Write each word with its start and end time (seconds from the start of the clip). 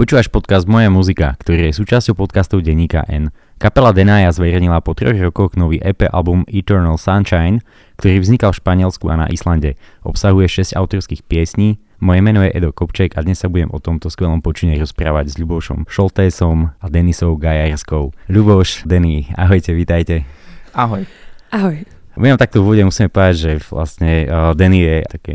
Počúvaš 0.00 0.32
podcast 0.32 0.64
Moja 0.64 0.88
muzika, 0.88 1.36
ktorý 1.36 1.68
je 1.68 1.76
súčasťou 1.76 2.16
podcastov 2.16 2.64
Denníka 2.64 3.04
N. 3.04 3.28
Kapela 3.60 3.92
Denaya 3.92 4.32
zverejnila 4.32 4.80
po 4.80 4.96
troch 4.96 5.12
rokoch 5.12 5.60
nový 5.60 5.76
EP 5.76 6.08
album 6.08 6.48
Eternal 6.48 6.96
Sunshine, 6.96 7.60
ktorý 8.00 8.24
vznikal 8.24 8.56
v 8.56 8.64
Španielsku 8.64 9.04
a 9.12 9.20
na 9.20 9.26
Islande. 9.28 9.76
Obsahuje 10.00 10.48
6 10.48 10.72
autorských 10.72 11.20
piesní, 11.28 11.84
moje 12.00 12.24
meno 12.24 12.40
je 12.40 12.48
Edo 12.48 12.72
Kopček 12.72 13.12
a 13.12 13.20
dnes 13.20 13.44
sa 13.44 13.52
budem 13.52 13.68
o 13.68 13.76
tomto 13.76 14.08
skvelom 14.08 14.40
počine 14.40 14.72
rozprávať 14.80 15.26
s 15.28 15.34
Ľubošom 15.36 15.84
Šoltésom 15.84 16.72
a 16.80 16.86
Denisou 16.88 17.36
Gajarskou. 17.36 18.16
Ľuboš, 18.32 18.88
Denny, 18.88 19.28
ahojte, 19.36 19.76
vítajte. 19.76 20.24
Ahoj. 20.72 21.04
Ahoj. 21.52 21.84
Budem 22.16 22.40
takto 22.40 22.64
v 22.64 22.72
úvode 22.72 22.88
musím 22.88 23.12
povedať, 23.12 23.36
že 23.36 23.52
vlastne 23.68 24.24
uh, 24.24 24.56
Denny 24.56 24.80
je 24.80 24.96
také 25.12 25.32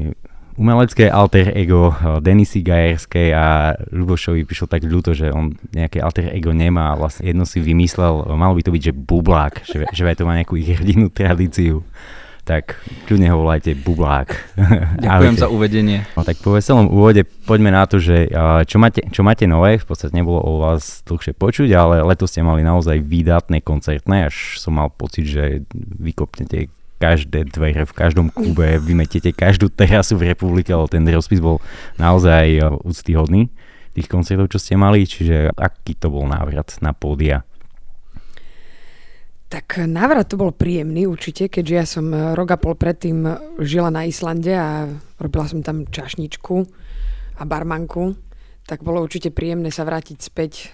umelecké 0.55 1.11
alter 1.11 1.51
ego 1.55 1.91
uh, 1.91 2.19
Denisy 2.23 2.63
Gajerskej 2.63 3.29
a 3.35 3.75
Ľubošovi 3.91 4.47
prišlo 4.47 4.67
tak 4.71 4.87
ľúto, 4.87 5.11
že 5.11 5.31
on 5.31 5.55
nejaké 5.75 5.99
alter 5.99 6.31
ego 6.31 6.55
nemá 6.55 6.95
a 6.95 6.99
vlastne 6.99 7.27
jedno 7.27 7.43
si 7.43 7.59
vymyslel, 7.59 8.25
malo 8.35 8.55
by 8.55 8.63
to 8.63 8.71
byť, 8.71 8.83
že 8.91 8.93
bublák, 8.95 9.53
že, 9.67 9.77
že 9.91 10.03
to 10.15 10.27
má 10.27 10.39
nejakú 10.39 10.55
ich 10.55 10.71
hrdinú 10.71 11.11
tradíciu 11.11 11.83
tak 12.45 12.77
kľudne 13.09 13.33
ho 13.33 13.41
volajte 13.41 13.73
Bublák. 13.73 14.29
Ďakujem 15.05 15.35
za 15.41 15.49
uvedenie. 15.49 16.05
No 16.13 16.21
tak 16.21 16.37
po 16.45 16.53
veselom 16.53 16.93
úvode 16.93 17.25
poďme 17.25 17.73
na 17.73 17.89
to, 17.89 17.97
že 17.97 18.29
čo 18.69 18.77
máte, 18.77 19.01
čo 19.09 19.25
máte 19.25 19.49
nové, 19.49 19.81
v 19.81 19.85
podstate 19.89 20.13
nebolo 20.13 20.45
o 20.45 20.61
vás 20.61 21.01
dlhšie 21.09 21.33
počuť, 21.33 21.73
ale 21.73 22.05
letos 22.05 22.29
ste 22.29 22.45
mali 22.45 22.61
naozaj 22.61 23.01
výdatné 23.01 23.65
koncertné, 23.65 24.29
až 24.29 24.61
som 24.61 24.77
mal 24.77 24.93
pocit, 24.93 25.25
že 25.25 25.65
vykopnete 25.73 26.69
každé 26.97 27.51
dvere 27.51 27.83
v 27.83 27.93
každom 27.93 28.27
klube, 28.31 28.79
vymetiete 28.79 29.35
každú 29.35 29.67
terasu 29.67 30.15
v 30.15 30.31
republike, 30.31 30.71
ale 30.71 30.87
ten 30.87 31.03
rozpis 31.07 31.43
bol 31.43 31.59
naozaj 31.99 32.61
úctyhodný 32.83 33.51
tých 33.95 34.11
koncertov, 34.11 34.51
čo 34.51 34.59
ste 34.59 34.75
mali, 34.75 35.07
čiže 35.07 35.55
aký 35.55 35.95
to 35.95 36.11
bol 36.11 36.27
návrat 36.27 36.75
na 36.83 36.91
pódia? 36.91 37.47
Tak 39.47 39.87
návrat 39.87 40.27
to 40.27 40.35
bol 40.35 40.51
príjemný 40.51 41.07
určite, 41.07 41.47
keďže 41.47 41.75
ja 41.75 41.85
som 41.87 42.11
eh, 42.11 42.35
rok 42.35 42.49
a 42.51 42.57
pol 42.59 42.75
predtým 42.75 43.23
žila 43.63 43.87
na 43.87 44.03
Islande 44.03 44.51
a 44.51 44.89
robila 45.15 45.47
som 45.47 45.63
tam 45.63 45.87
čašničku 45.87 46.55
a 47.39 47.43
barmanku, 47.47 48.19
tak 48.67 48.83
bolo 48.83 48.99
určite 48.99 49.31
príjemné 49.31 49.71
sa 49.71 49.87
vrátiť 49.87 50.17
späť 50.19 50.73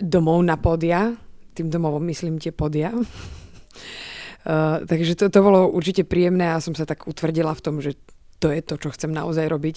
domov 0.00 0.40
na 0.40 0.56
podia. 0.56 1.12
Tým 1.52 1.68
domovom 1.68 2.00
myslím 2.08 2.40
tie 2.40 2.54
podia. 2.54 2.94
Uh, 4.42 4.82
takže 4.86 5.14
to, 5.14 5.30
to 5.30 5.40
bolo 5.40 5.70
určite 5.70 6.02
príjemné 6.02 6.50
a 6.50 6.62
som 6.62 6.74
sa 6.74 6.82
tak 6.82 7.06
utvrdila 7.06 7.54
v 7.54 7.62
tom, 7.62 7.78
že 7.78 7.94
to 8.42 8.50
je 8.50 8.58
to, 8.58 8.74
čo 8.74 8.90
chcem 8.90 9.14
naozaj 9.14 9.46
robiť 9.46 9.76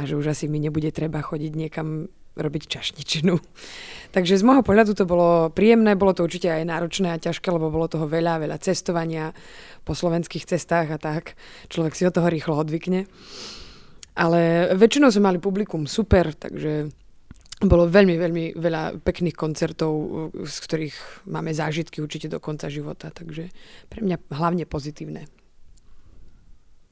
a 0.00 0.08
že 0.08 0.16
už 0.16 0.32
asi 0.32 0.48
mi 0.48 0.56
nebude 0.56 0.88
treba 0.96 1.20
chodiť 1.20 1.52
niekam 1.52 2.08
robiť 2.38 2.62
čašničinu. 2.70 3.34
Takže 4.14 4.40
z 4.40 4.46
môjho 4.46 4.64
pohľadu 4.64 4.96
to 4.96 5.04
bolo 5.04 5.52
príjemné, 5.52 5.98
bolo 5.98 6.16
to 6.16 6.24
určite 6.24 6.48
aj 6.48 6.64
náročné 6.64 7.12
a 7.12 7.20
ťažké, 7.20 7.52
lebo 7.52 7.68
bolo 7.68 7.90
toho 7.90 8.08
veľa, 8.08 8.40
veľa 8.40 8.56
cestovania 8.62 9.36
po 9.84 9.92
slovenských 9.92 10.48
cestách 10.48 10.88
a 10.94 10.98
tak. 10.98 11.36
Človek 11.68 11.92
si 11.92 12.08
od 12.08 12.14
toho 12.16 12.32
rýchlo 12.32 12.56
odvykne. 12.56 13.04
Ale 14.18 14.72
väčšinou 14.74 15.12
sme 15.12 15.30
mali 15.30 15.38
publikum 15.38 15.84
super, 15.84 16.32
takže 16.34 16.90
bolo 17.66 17.90
veľmi, 17.90 18.14
veľmi 18.14 18.44
veľa 18.54 19.02
pekných 19.02 19.34
koncertov, 19.34 19.90
z 20.46 20.56
ktorých 20.62 20.96
máme 21.26 21.50
zážitky 21.50 21.98
určite 21.98 22.30
do 22.30 22.38
konca 22.38 22.70
života, 22.70 23.10
takže 23.10 23.50
pre 23.90 24.00
mňa 24.04 24.30
hlavne 24.30 24.62
pozitívne. 24.62 25.26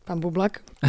Pán 0.06 0.22
Bublak? 0.22 0.62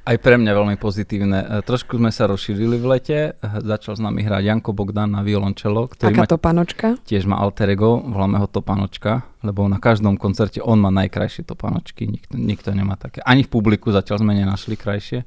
Aj 0.00 0.16
pre 0.16 0.40
mňa 0.40 0.52
veľmi 0.52 0.76
pozitívne. 0.80 1.38
E, 1.40 1.46
trošku 1.60 2.00
sme 2.00 2.08
sa 2.08 2.28
rozšírili 2.28 2.80
v 2.80 2.86
lete. 2.88 3.18
Začal 3.40 3.96
s 3.96 4.00
nami 4.00 4.24
hrať 4.24 4.48
Janko 4.48 4.72
Bogdan 4.72 5.12
na 5.12 5.20
violončelo. 5.20 5.88
Ktorý 5.92 6.16
Aká 6.16 6.24
má, 6.24 6.28
topanočka? 6.28 6.86
Tiež 7.04 7.28
má 7.28 7.36
alter 7.36 7.72
ego, 7.72 8.00
voláme 8.00 8.40
ho 8.40 8.48
topanočka, 8.48 9.28
lebo 9.44 9.68
na 9.68 9.76
každom 9.76 10.16
koncerte 10.16 10.60
on 10.64 10.80
má 10.80 10.88
najkrajšie 10.88 11.44
topanočky. 11.44 12.08
Nikto, 12.08 12.32
nikto 12.36 12.68
nemá 12.72 12.96
také. 12.96 13.20
Ani 13.24 13.44
v 13.44 13.52
publiku 13.52 13.92
zatiaľ 13.92 14.24
sme 14.24 14.36
nenašli 14.36 14.76
krajšie. 14.76 15.24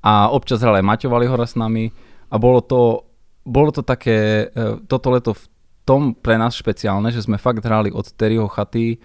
A 0.00 0.32
občas 0.32 0.64
hral 0.64 0.80
aj 0.80 0.86
Maťo 0.86 1.08
Valihora 1.12 1.44
s 1.44 1.54
nami. 1.54 1.92
A 2.32 2.40
bolo 2.40 2.64
to, 2.64 3.04
bolo 3.44 3.68
to 3.74 3.84
také, 3.84 4.48
e, 4.48 4.80
toto 4.88 5.12
leto 5.12 5.36
v 5.36 5.44
tom 5.84 6.14
pre 6.16 6.40
nás 6.40 6.56
špeciálne, 6.56 7.12
že 7.12 7.24
sme 7.24 7.36
fakt 7.36 7.60
hrali 7.60 7.92
od 7.92 8.06
Terryho 8.14 8.48
chaty 8.48 9.00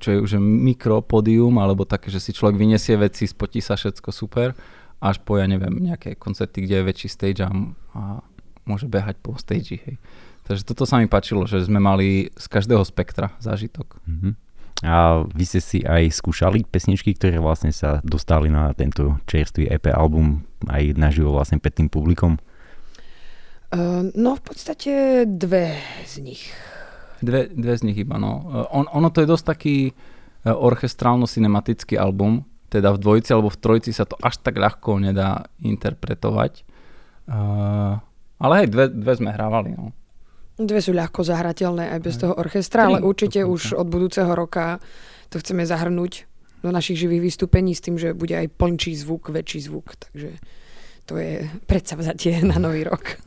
čo 0.00 0.08
je 0.16 0.18
už 0.20 0.40
mikropodium, 0.40 1.52
alebo 1.60 1.84
také, 1.84 2.08
že 2.08 2.22
si 2.22 2.32
človek 2.32 2.56
vyniesie 2.56 2.96
veci, 2.96 3.28
spotí 3.28 3.60
sa 3.60 3.76
všetko 3.76 4.08
super, 4.08 4.56
až 5.04 5.20
po, 5.20 5.36
ja 5.36 5.44
neviem, 5.44 5.74
nejaké 5.76 6.16
koncerty, 6.16 6.64
kde 6.64 6.80
je 6.80 6.88
väčší 6.88 7.08
stage 7.12 7.40
a, 7.44 7.50
a 7.92 8.24
môže 8.64 8.88
behať 8.88 9.20
po 9.20 9.36
stage. 9.36 9.76
Hej. 9.84 10.00
Takže 10.48 10.62
toto 10.64 10.88
sa 10.88 10.96
mi 11.00 11.08
páčilo, 11.08 11.44
že 11.44 11.60
sme 11.60 11.80
mali 11.80 12.32
z 12.32 12.46
každého 12.48 12.80
spektra 12.88 13.36
zážitok. 13.40 14.00
Mm-hmm. 14.08 14.32
A 14.82 15.22
vy 15.22 15.44
ste 15.46 15.62
si 15.62 15.78
aj 15.86 16.10
skúšali 16.10 16.66
pesničky, 16.66 17.14
ktoré 17.14 17.38
vlastne 17.38 17.70
sa 17.70 18.02
dostali 18.02 18.50
na 18.50 18.74
tento 18.74 19.22
čerstvý 19.30 19.70
EP 19.70 19.94
album 19.94 20.42
aj 20.66 20.98
naživo 20.98 21.30
vlastne 21.30 21.62
pred 21.62 21.78
tým 21.78 21.86
publikom? 21.86 22.42
Uh, 23.70 24.10
no 24.18 24.34
v 24.34 24.42
podstate 24.42 25.24
dve 25.30 25.78
z 26.02 26.14
nich. 26.26 26.42
Dve, 27.22 27.48
dve 27.48 27.74
z 27.78 27.82
nich 27.86 27.98
iba, 28.02 28.18
no. 28.20 28.44
Eh, 28.50 28.66
on, 28.74 28.84
ono 28.90 29.08
to 29.08 29.24
je 29.24 29.30
dosť 29.30 29.44
taký 29.56 29.76
eh, 29.90 30.52
orchestrálno-cinematický 30.52 31.96
album, 31.96 32.44
teda 32.68 32.92
v 32.92 33.00
dvojici 33.00 33.30
alebo 33.32 33.48
v 33.48 33.60
trojici 33.62 33.90
sa 33.94 34.04
to 34.04 34.18
až 34.20 34.42
tak 34.42 34.58
ľahko 34.58 34.98
nedá 35.00 35.46
interpretovať. 35.62 36.66
Uh, 37.24 37.96
ale 38.36 38.52
hej, 38.60 38.68
dve, 38.68 38.92
dve 38.92 39.12
sme 39.16 39.32
hrávali, 39.32 39.72
no. 39.72 39.96
Dve 40.54 40.78
sú 40.78 40.94
ľahko 40.94 41.26
zahrateľné 41.26 41.90
aj 41.98 42.00
bez 42.00 42.14
toho 42.14 42.34
orchestra, 42.38 42.86
ale 42.86 43.02
určite 43.02 43.42
už 43.42 43.74
od 43.74 43.90
budúceho 43.90 44.30
roka 44.38 44.78
to 45.26 45.42
chceme 45.42 45.66
zahrnúť 45.66 46.30
do 46.62 46.70
našich 46.70 46.96
živých 46.96 47.34
vystúpení 47.34 47.74
s 47.74 47.82
tým, 47.82 47.98
že 47.98 48.14
bude 48.14 48.32
aj 48.38 48.54
plnčí 48.54 48.94
zvuk, 48.94 49.34
väčší 49.34 49.66
zvuk, 49.66 49.98
takže 49.98 50.38
to 51.04 51.20
je 51.20 51.44
predsavzatie 51.66 52.40
na 52.50 52.56
nový 52.62 52.86
rok. 52.86 53.18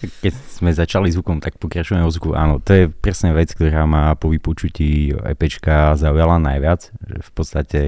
Keď 0.00 0.32
sme 0.32 0.70
začali 0.72 1.08
zvukom, 1.08 1.40
tak 1.40 1.56
pokračujeme 1.56 2.04
o 2.04 2.12
zvuku. 2.12 2.36
Áno, 2.36 2.60
to 2.60 2.72
je 2.76 2.84
presne 2.92 3.32
vec, 3.32 3.52
ktorá 3.56 3.88
ma 3.88 4.12
po 4.12 4.28
vypočutí 4.28 5.12
EPčka 5.12 5.96
zaujala 5.96 6.36
najviac. 6.36 6.92
Že 7.00 7.16
v 7.24 7.30
podstate 7.32 7.80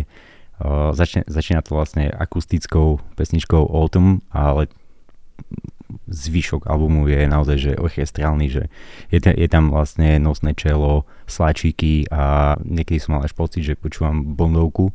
uh, 0.60 0.96
začne, 0.96 1.28
začína 1.28 1.60
to 1.60 1.76
vlastne 1.76 2.08
akustickou 2.08 3.00
pesničkou 3.16 3.60
Autumn, 3.60 4.24
ale 4.32 4.72
zvyšok 6.08 6.68
albumu 6.68 7.08
je 7.08 7.26
naozaj 7.28 7.56
že 7.58 7.72
orchestrálny, 7.78 8.46
že 8.48 8.62
je, 9.08 9.18
t- 9.18 9.36
je 9.36 9.48
tam 9.48 9.72
vlastne 9.72 10.18
nosné 10.18 10.56
čelo, 10.56 11.08
sláčiky 11.26 12.08
a 12.12 12.54
niekedy 12.62 13.00
som 13.00 13.16
mal 13.18 13.24
až 13.24 13.32
pocit, 13.32 13.64
že 13.64 13.78
počúvam 13.78 14.36
bondovku 14.36 14.92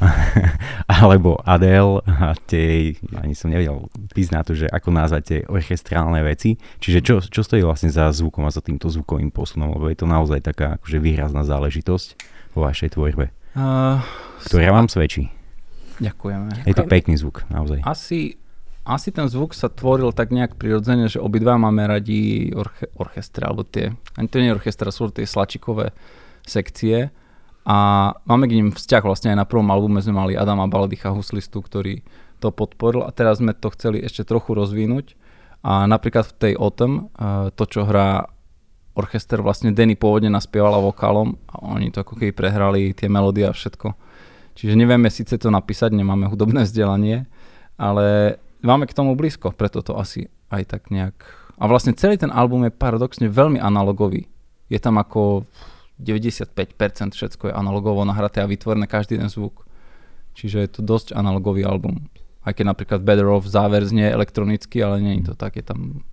alebo 1.00 1.40
Adele 1.44 2.00
a 2.08 2.32
tie, 2.48 2.96
ani 3.16 3.36
som 3.36 3.52
nevedel 3.52 3.88
písť 4.12 4.32
na 4.32 4.42
to, 4.44 4.52
že 4.56 4.66
ako 4.68 4.88
nazvať 4.92 5.22
tie 5.24 5.38
orchestrálne 5.48 6.20
veci. 6.24 6.56
Čiže 6.80 6.98
čo, 7.04 7.14
čo 7.20 7.40
stojí 7.44 7.60
vlastne 7.64 7.92
za 7.92 8.08
zvukom 8.12 8.44
a 8.48 8.52
za 8.52 8.64
týmto 8.64 8.88
zvukovým 8.88 9.32
posunom, 9.32 9.76
lebo 9.76 9.88
je 9.88 9.98
to 9.98 10.08
naozaj 10.08 10.40
taká 10.44 10.80
akože 10.80 10.98
výrazná 11.00 11.44
záležitosť 11.44 12.08
vo 12.56 12.64
vašej 12.64 12.96
tvorbe, 12.96 13.32
uh, 13.56 14.00
ktorá 14.48 14.72
vám 14.72 14.88
svedčí. 14.88 15.28
Ďakujeme. 15.96 16.68
Je 16.68 16.76
to 16.76 16.84
pekný 16.84 17.16
zvuk, 17.16 17.48
naozaj. 17.48 17.80
Asi, 17.88 18.36
asi 18.86 19.10
ten 19.10 19.26
zvuk 19.26 19.50
sa 19.50 19.66
tvoril 19.66 20.14
tak 20.14 20.30
nejak 20.30 20.54
prirodzene, 20.54 21.10
že 21.10 21.18
obidva 21.18 21.58
máme 21.58 21.90
radi 21.90 22.54
orche, 22.54 22.86
orchestre, 22.94 23.42
alebo 23.42 23.66
tie, 23.66 23.90
ani 24.14 24.30
to 24.30 24.38
nie 24.38 24.54
je 24.54 24.56
orchestra, 24.56 24.94
sú 24.94 25.10
tie 25.10 25.26
slačikové 25.26 25.90
sekcie 26.46 27.10
a 27.66 27.76
máme 28.30 28.46
k 28.46 28.62
ním 28.62 28.68
vzťah 28.70 29.02
vlastne 29.02 29.34
aj 29.34 29.42
na 29.42 29.46
prvom 29.50 29.66
albume 29.74 29.98
sme 29.98 30.14
mali 30.14 30.38
Adama 30.38 30.70
Baldicha, 30.70 31.10
huslistu, 31.10 31.58
ktorý 31.58 32.06
to 32.38 32.54
podporil 32.54 33.02
a 33.02 33.10
teraz 33.10 33.42
sme 33.42 33.58
to 33.58 33.74
chceli 33.74 34.06
ešte 34.06 34.22
trochu 34.22 34.54
rozvinúť 34.54 35.18
a 35.66 35.90
napríklad 35.90 36.30
v 36.30 36.34
tej 36.38 36.52
Autumn 36.54 37.10
eh, 37.18 37.50
to, 37.50 37.64
čo 37.66 37.82
hrá 37.82 38.30
orchester, 38.96 39.42
vlastne 39.42 39.74
Denny 39.74 39.98
pôvodne 39.98 40.30
naspievala 40.30 40.78
vokálom 40.80 41.36
a 41.50 41.74
oni 41.74 41.90
to 41.90 42.00
ako 42.06 42.16
keby 42.16 42.32
prehrali 42.32 42.96
tie 42.96 43.12
melódie 43.12 43.44
a 43.44 43.52
všetko. 43.52 43.92
Čiže 44.56 44.72
nevieme 44.72 45.12
síce 45.12 45.36
to 45.36 45.52
napísať, 45.52 45.92
nemáme 45.92 46.32
hudobné 46.32 46.64
vzdelanie, 46.64 47.28
ale 47.76 48.40
máme 48.66 48.90
k 48.90 48.96
tomu 48.96 49.14
blízko, 49.14 49.54
preto 49.54 49.80
to 49.80 49.94
asi 49.96 50.28
aj 50.50 50.62
tak 50.66 50.82
nejak... 50.90 51.14
A 51.56 51.64
vlastne 51.70 51.96
celý 51.96 52.20
ten 52.20 52.28
album 52.28 52.68
je 52.68 52.72
paradoxne 52.74 53.26
veľmi 53.32 53.56
analogový. 53.56 54.28
Je 54.68 54.76
tam 54.76 55.00
ako 55.00 55.48
95% 56.02 56.52
všetko 57.16 57.48
je 57.48 57.52
analogovo 57.56 58.04
nahraté 58.04 58.44
a 58.44 58.50
vytvorené 58.50 58.84
každý 58.84 59.16
ten 59.16 59.32
zvuk. 59.32 59.64
Čiže 60.36 60.58
je 60.60 60.70
to 60.76 60.80
dosť 60.84 61.16
analogový 61.16 61.64
album. 61.64 62.12
Aj 62.44 62.52
keď 62.52 62.76
napríklad 62.76 63.00
Better 63.00 63.26
Off 63.32 63.48
záver 63.48 63.80
znie 63.88 64.12
elektronicky, 64.12 64.84
ale 64.84 65.00
nie 65.00 65.24
je 65.24 65.32
to 65.32 65.34
tak, 65.34 65.56
je 65.56 65.64
tam 65.64 66.04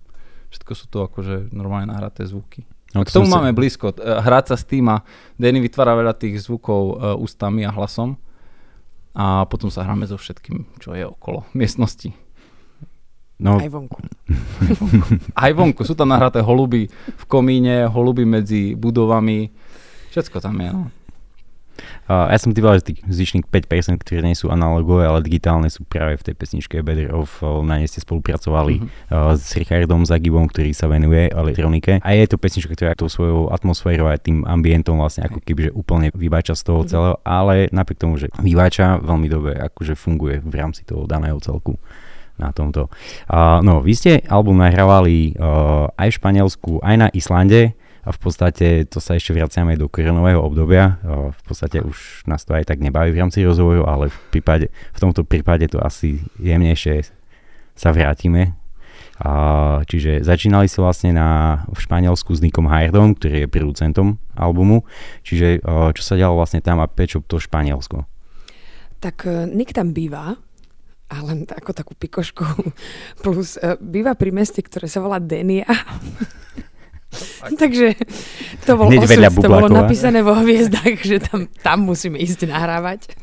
všetko 0.48 0.72
sú 0.72 0.86
to 0.86 0.98
akože 1.10 1.50
normálne 1.50 1.90
nahraté 1.90 2.24
zvuky. 2.24 2.64
No, 2.94 3.02
k 3.02 3.10
tomu 3.10 3.26
máme 3.26 3.50
sa... 3.50 3.58
blízko. 3.58 3.86
E, 3.90 4.22
hrať 4.22 4.54
sa 4.54 4.56
s 4.56 4.64
tým 4.64 4.86
a 4.86 5.02
Danny 5.34 5.58
vytvára 5.58 5.98
veľa 5.98 6.14
tých 6.14 6.46
zvukov 6.46 6.82
uh, 6.94 7.18
ústami 7.18 7.66
a 7.66 7.74
hlasom 7.74 8.14
a 9.18 9.42
potom 9.50 9.66
sa 9.66 9.82
hráme 9.82 10.06
so 10.06 10.14
všetkým, 10.14 10.78
čo 10.78 10.94
je 10.94 11.02
okolo 11.02 11.42
miestnosti. 11.58 12.14
No, 13.34 13.58
aj 13.58 13.66
vonku. 13.66 13.98
aj 15.44 15.52
vonku. 15.58 15.82
Sú 15.82 15.98
tam 15.98 16.14
nahraté 16.14 16.38
holuby 16.38 16.86
v 16.90 17.24
komíne, 17.26 17.90
holuby 17.90 18.22
medzi 18.22 18.78
budovami. 18.78 19.50
Všetko 20.14 20.38
tam 20.38 20.62
je. 20.62 20.70
No. 20.70 20.86
Uh, 22.06 22.30
ja 22.30 22.38
som 22.38 22.54
typoval, 22.54 22.78
že 22.78 22.94
tých 22.94 23.00
zvyšných 23.02 23.50
5%, 23.50 23.98
ktoré 24.04 24.22
nie 24.22 24.38
sú 24.38 24.52
analogové, 24.52 25.08
ale 25.08 25.24
digitálne 25.24 25.66
sú 25.66 25.82
práve 25.82 26.20
v 26.20 26.30
tej 26.30 26.34
pesničke 26.36 26.84
Better 26.84 27.10
Off. 27.10 27.42
Na 27.42 27.80
nej 27.80 27.90
ste 27.90 28.04
spolupracovali 28.04 28.78
uh-huh. 28.78 29.32
uh, 29.32 29.34
s 29.34 29.56
Richardom 29.58 30.06
Zagibom, 30.06 30.46
ktorý 30.46 30.70
sa 30.76 30.86
venuje 30.86 31.32
elektronike. 31.32 31.98
A 32.04 32.14
je 32.14 32.30
to 32.30 32.36
pesnička, 32.38 32.76
ktorá 32.76 32.94
tou 32.94 33.10
svojou 33.10 33.50
atmosférou 33.50 34.06
a 34.06 34.20
tým 34.20 34.46
ambientom 34.46 35.00
vlastne 35.00 35.26
ako 35.26 35.42
keby 35.42 35.60
že 35.66 35.70
úplne 35.74 36.08
vybača 36.14 36.54
z 36.54 36.62
toho 36.62 36.84
uh-huh. 36.84 36.92
celého, 36.92 37.16
ale 37.24 37.72
napriek 37.72 37.98
tomu, 37.98 38.20
že 38.20 38.30
vybača 38.38 39.00
veľmi 39.02 39.26
dobre 39.26 39.58
akože 39.58 39.98
funguje 39.98 40.44
v 40.44 40.54
rámci 40.54 40.86
toho 40.86 41.08
daného 41.08 41.40
celku 41.42 41.80
na 42.38 42.50
tomto. 42.50 42.90
Uh, 43.30 43.62
no, 43.62 43.78
vy 43.78 43.94
ste 43.94 44.12
album 44.26 44.58
nahrávali 44.58 45.38
uh, 45.38 45.86
aj 45.94 46.08
v 46.10 46.18
Španielsku, 46.18 46.70
aj 46.82 46.96
na 46.98 47.08
Islande 47.14 47.78
a 48.04 48.12
v 48.12 48.18
podstate 48.20 48.84
to 48.84 49.00
sa 49.00 49.16
ešte 49.16 49.32
vraciame 49.32 49.80
do 49.80 49.88
koronového 49.88 50.36
obdobia. 50.36 51.00
V 51.08 51.40
podstate 51.48 51.80
už 51.80 52.28
nás 52.28 52.44
to 52.44 52.52
aj 52.52 52.68
tak 52.68 52.84
nebaví 52.84 53.16
v 53.16 53.20
rámci 53.24 53.40
rozvoju, 53.40 53.88
ale 53.88 54.12
v, 54.12 54.18
prípade, 54.28 54.68
v 54.68 54.98
tomto 55.00 55.24
prípade 55.24 55.72
to 55.72 55.80
asi 55.80 56.20
jemnejšie 56.36 57.08
sa 57.72 57.96
vrátime. 57.96 58.60
čiže 59.88 60.20
začínali 60.20 60.68
sa 60.68 60.84
vlastne 60.84 61.16
na, 61.16 61.64
v 61.72 61.80
Španielsku 61.80 62.28
s 62.36 62.44
Nikom 62.44 62.68
Hairdom, 62.68 63.16
ktorý 63.16 63.48
je 63.48 63.48
producentom 63.48 64.20
albumu. 64.36 64.84
Čiže 65.24 65.64
čo 65.96 66.02
sa 66.04 66.20
dialo 66.20 66.36
vlastne 66.36 66.60
tam 66.60 66.84
a 66.84 66.90
prečo 66.92 67.24
to 67.24 67.40
Španielsko? 67.40 68.04
Tak 69.00 69.48
Nick 69.48 69.72
tam 69.72 69.96
býva, 69.96 70.36
a 71.10 71.20
len 71.20 71.44
ako 71.44 71.70
takú 71.76 71.92
pikošku. 71.92 72.44
Plus 73.24 73.60
e, 73.60 73.76
býva 73.80 74.16
pri 74.16 74.32
meste, 74.32 74.64
ktoré 74.64 74.88
sa 74.88 75.04
volá 75.04 75.20
Denia. 75.20 75.68
Takže 77.62 77.94
to 78.66 78.74
bol 78.74 78.90
osud, 78.90 79.22
to 79.38 79.46
bolo 79.46 79.70
napísané 79.70 80.26
vo 80.26 80.34
hviezdach, 80.34 80.98
že 80.98 81.22
tam, 81.22 81.46
tam 81.62 81.86
musíme 81.86 82.18
ísť 82.18 82.50
nahrávať. 82.50 83.14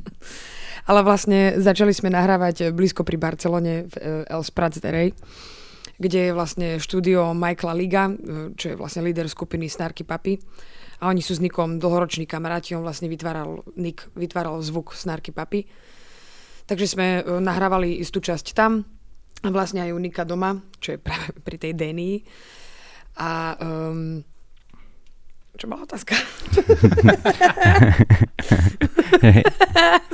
Ale 0.87 1.03
vlastne 1.03 1.59
začali 1.59 1.91
sme 1.91 2.09
nahrávať 2.09 2.71
blízko 2.73 3.03
pri 3.03 3.19
Barcelone 3.19 3.91
v 3.91 3.95
eh, 3.99 4.31
El 4.31 4.41
Sprats 4.47 4.79
de 4.79 4.89
Rey, 4.89 5.09
kde 6.01 6.31
je 6.31 6.31
vlastne 6.31 6.67
štúdio 6.79 7.35
Michaela 7.35 7.75
Liga, 7.75 8.07
eh, 8.09 8.55
čo 8.55 8.73
je 8.73 8.79
vlastne 8.79 9.03
líder 9.03 9.27
skupiny 9.27 9.67
Snarky 9.67 10.07
Papi. 10.07 10.39
A 11.01 11.09
oni 11.09 11.19
sú 11.25 11.33
s 11.33 11.41
Nikom 11.41 11.81
dlhoroční 11.81 12.29
kamaráti, 12.29 12.77
on 12.77 12.85
vlastne 12.85 13.09
vytváral, 13.09 13.65
Nik 13.73 14.05
vytváral 14.13 14.61
zvuk 14.61 14.93
Snarky 14.93 15.33
Papi. 15.33 15.65
Takže 16.71 16.87
sme 16.87 17.07
eh, 17.19 17.23
nahrávali 17.27 17.99
istú 17.99 18.23
časť 18.23 18.55
tam, 18.55 18.87
a 19.41 19.49
vlastne 19.49 19.81
aj 19.81 19.91
u 19.91 19.99
Nika 19.99 20.23
doma, 20.23 20.61
čo 20.77 20.95
je 20.95 20.99
práve 21.01 21.35
pri 21.45 21.57
tej 21.59 21.75
Denii. 21.75 22.23
A 23.19 23.59
um, 23.59 24.23
čo 25.59 25.67
bola 25.67 25.83
otázka? 25.83 26.15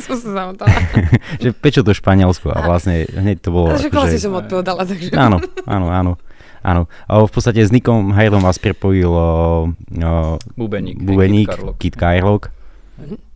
som 0.01 0.18
sa 0.18 0.30
zamotala. 0.33 0.74
že 1.44 1.54
prečo 1.54 1.86
to 1.86 1.94
Španielsko? 1.94 2.50
A 2.50 2.65
vlastne 2.65 3.06
hneď 3.06 3.45
to 3.45 3.54
bolo... 3.54 3.77
Že 3.77 3.94
že... 3.94 4.18
si 4.18 4.27
odpovedala, 4.27 4.81
takže... 4.81 5.13
Áno, 5.13 5.38
áno, 5.69 5.88
áno. 5.94 6.18
Áno. 6.65 6.89
A 7.06 7.21
v 7.21 7.31
podstate 7.31 7.62
s 7.63 7.71
Nikom 7.71 8.12
Hajlom 8.12 8.44
vás 8.44 8.57
prepojil 8.59 9.07
o, 9.07 9.69
o, 9.69 10.36
Bubeník, 10.57 11.00
Bubeník 11.00 11.54
Kit 11.80 11.95
Kajlok. 11.95 12.50
Mm-hmm. 12.98 13.26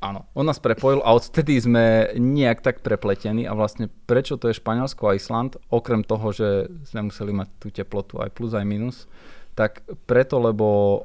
Áno, 0.00 0.24
on 0.32 0.48
nás 0.48 0.56
prepojil 0.56 1.04
a 1.04 1.12
odtedy 1.12 1.60
sme 1.60 2.08
nejak 2.16 2.64
tak 2.64 2.80
prepletení 2.80 3.44
a 3.44 3.52
vlastne 3.52 3.92
prečo 4.08 4.40
to 4.40 4.48
je 4.48 4.56
Španielsko 4.56 5.12
a 5.12 5.16
Island, 5.16 5.60
okrem 5.68 6.00
toho, 6.00 6.32
že 6.32 6.72
sme 6.88 7.12
museli 7.12 7.36
mať 7.36 7.48
tú 7.60 7.68
teplotu 7.68 8.16
aj 8.16 8.32
plus 8.32 8.56
aj 8.56 8.64
minus, 8.64 9.04
tak 9.52 9.84
preto, 10.08 10.40
lebo 10.40 11.04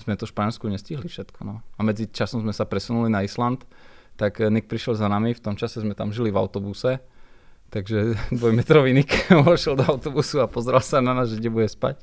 sme 0.00 0.16
to 0.16 0.24
v 0.24 0.32
Španielsku 0.32 0.64
nestihli 0.72 1.12
všetko. 1.12 1.44
No. 1.44 1.60
A 1.60 1.80
medzi 1.84 2.08
časom 2.08 2.40
sme 2.40 2.56
sa 2.56 2.64
presunuli 2.64 3.12
na 3.12 3.20
Island, 3.20 3.68
tak 4.16 4.40
Nick 4.48 4.64
prišiel 4.64 4.96
za 4.96 5.04
nami, 5.12 5.36
v 5.36 5.44
tom 5.44 5.60
čase 5.60 5.84
sme 5.84 5.92
tam 5.92 6.08
žili 6.08 6.32
v 6.32 6.40
autobuse, 6.40 7.04
takže 7.68 8.16
dvojmetrový 8.40 8.96
Nick 8.96 9.28
vošiel 9.44 9.76
do 9.76 9.84
autobusu 9.84 10.40
a 10.40 10.48
pozrel 10.48 10.80
sa 10.80 11.04
na 11.04 11.12
nás, 11.12 11.28
že 11.28 11.36
kde 11.36 11.52
bude 11.52 11.68
spať. 11.68 12.00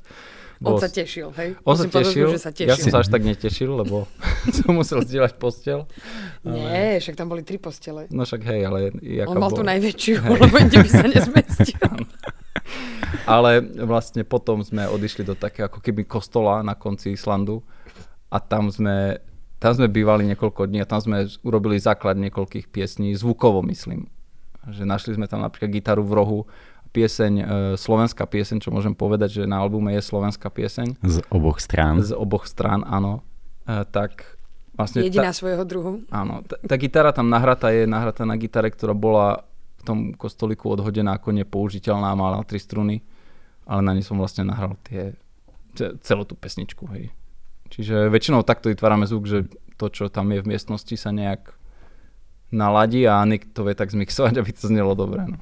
On 0.58 0.74
sa 0.74 0.90
tešil, 0.90 1.30
hej? 1.38 1.54
On 1.62 1.78
Musím 1.78 1.90
sa 1.90 2.02
tešil, 2.02 2.26
že 2.34 2.42
sa 2.42 2.50
tešil. 2.50 2.70
ja 2.70 2.74
som 2.74 2.90
sa 2.90 2.98
až 3.06 3.14
tak 3.14 3.22
netešil, 3.22 3.70
lebo 3.78 4.10
som 4.58 4.74
musel 4.74 5.02
zdieľať 5.02 5.36
postel. 5.36 5.84
Nie, 6.46 6.98
však 7.02 7.14
tam 7.18 7.30
boli 7.30 7.42
tri 7.42 7.58
postele. 7.58 8.06
No 8.10 8.24
však 8.24 8.40
hej, 8.46 8.60
ale... 8.66 8.94
On 9.26 9.38
mal 9.38 9.50
bol... 9.52 9.60
tú 9.60 9.64
najväčšiu, 9.66 10.14
lebo 10.24 10.54
inde 10.58 10.78
by 10.82 10.90
sa 10.90 11.06
nezmestil. 11.06 11.88
ale 13.38 13.64
vlastne 13.84 14.22
potom 14.24 14.60
sme 14.60 14.88
odišli 14.88 15.24
do 15.24 15.34
takého 15.36 15.68
ako 15.68 15.80
keby 15.80 16.04
kostola 16.04 16.60
na 16.60 16.76
konci 16.76 17.16
Islandu 17.16 17.64
a 18.28 18.38
tam 18.40 18.68
sme, 18.68 19.20
tam 19.56 19.72
sme 19.76 19.88
bývali 19.88 20.28
niekoľko 20.28 20.68
dní 20.68 20.84
a 20.84 20.88
tam 20.88 21.00
sme 21.00 21.28
urobili 21.44 21.80
základ 21.80 22.20
niekoľkých 22.20 22.68
piesní, 22.68 23.16
zvukovo 23.16 23.64
myslím. 23.68 24.08
Že 24.68 24.84
našli 24.84 25.12
sme 25.16 25.30
tam 25.30 25.40
napríklad 25.40 25.72
gitaru 25.72 26.04
v 26.04 26.12
rohu 26.12 26.40
pieseň, 26.92 27.32
e, 27.32 27.44
slovenská 27.76 28.24
pieseň, 28.24 28.64
čo 28.64 28.72
môžem 28.72 28.96
povedať, 28.96 29.40
že 29.40 29.42
na 29.48 29.60
albume 29.60 29.92
je 29.96 30.02
slovenská 30.04 30.48
pieseň. 30.48 31.00
Z 31.04 31.24
oboch 31.28 31.60
strán. 31.60 32.00
Z 32.00 32.16
oboch 32.16 32.48
strán, 32.48 32.84
áno. 32.84 33.24
E, 33.68 33.84
tak 33.92 34.40
vlastne... 34.72 35.04
Jediná 35.04 35.30
tá, 35.30 35.36
svojho 35.36 35.62
druhu. 35.68 35.92
Áno. 36.08 36.40
Tá, 36.48 36.56
tá 36.56 36.74
gitara 36.80 37.12
tam 37.12 37.28
nahratá 37.28 37.68
je 37.68 37.84
nahratá 37.84 38.24
na 38.24 38.40
gitare, 38.40 38.72
ktorá 38.72 38.96
bola 38.96 39.44
v 39.78 39.82
tom 39.84 39.98
kostoliku 40.16 40.72
odhodená 40.72 41.20
ako 41.20 41.36
nepoužiteľná, 41.36 42.16
mala 42.16 42.40
tri 42.48 42.56
struny, 42.56 43.04
ale 43.68 43.80
na 43.84 43.92
nej 43.92 44.02
som 44.02 44.16
vlastne 44.16 44.48
nahral 44.48 44.74
tie, 44.88 45.12
celú 46.02 46.24
tú 46.26 46.34
pesničku, 46.34 46.88
hej. 46.96 47.12
Čiže 47.68 48.08
väčšinou 48.08 48.42
takto 48.42 48.72
vytvárame 48.72 49.04
zvuk, 49.04 49.28
že 49.28 49.44
to, 49.76 49.92
čo 49.92 50.08
tam 50.08 50.32
je 50.32 50.40
v 50.40 50.50
miestnosti, 50.50 50.94
sa 50.96 51.12
nejak 51.12 51.52
naladí 52.48 53.04
a 53.04 53.20
Nick 53.28 53.52
to 53.52 53.62
vie 53.62 53.76
tak 53.76 53.92
zmixovať, 53.92 54.40
aby 54.40 54.50
to 54.56 54.64
znelo 54.66 54.96
dobre. 54.96 55.28
No. 55.28 55.38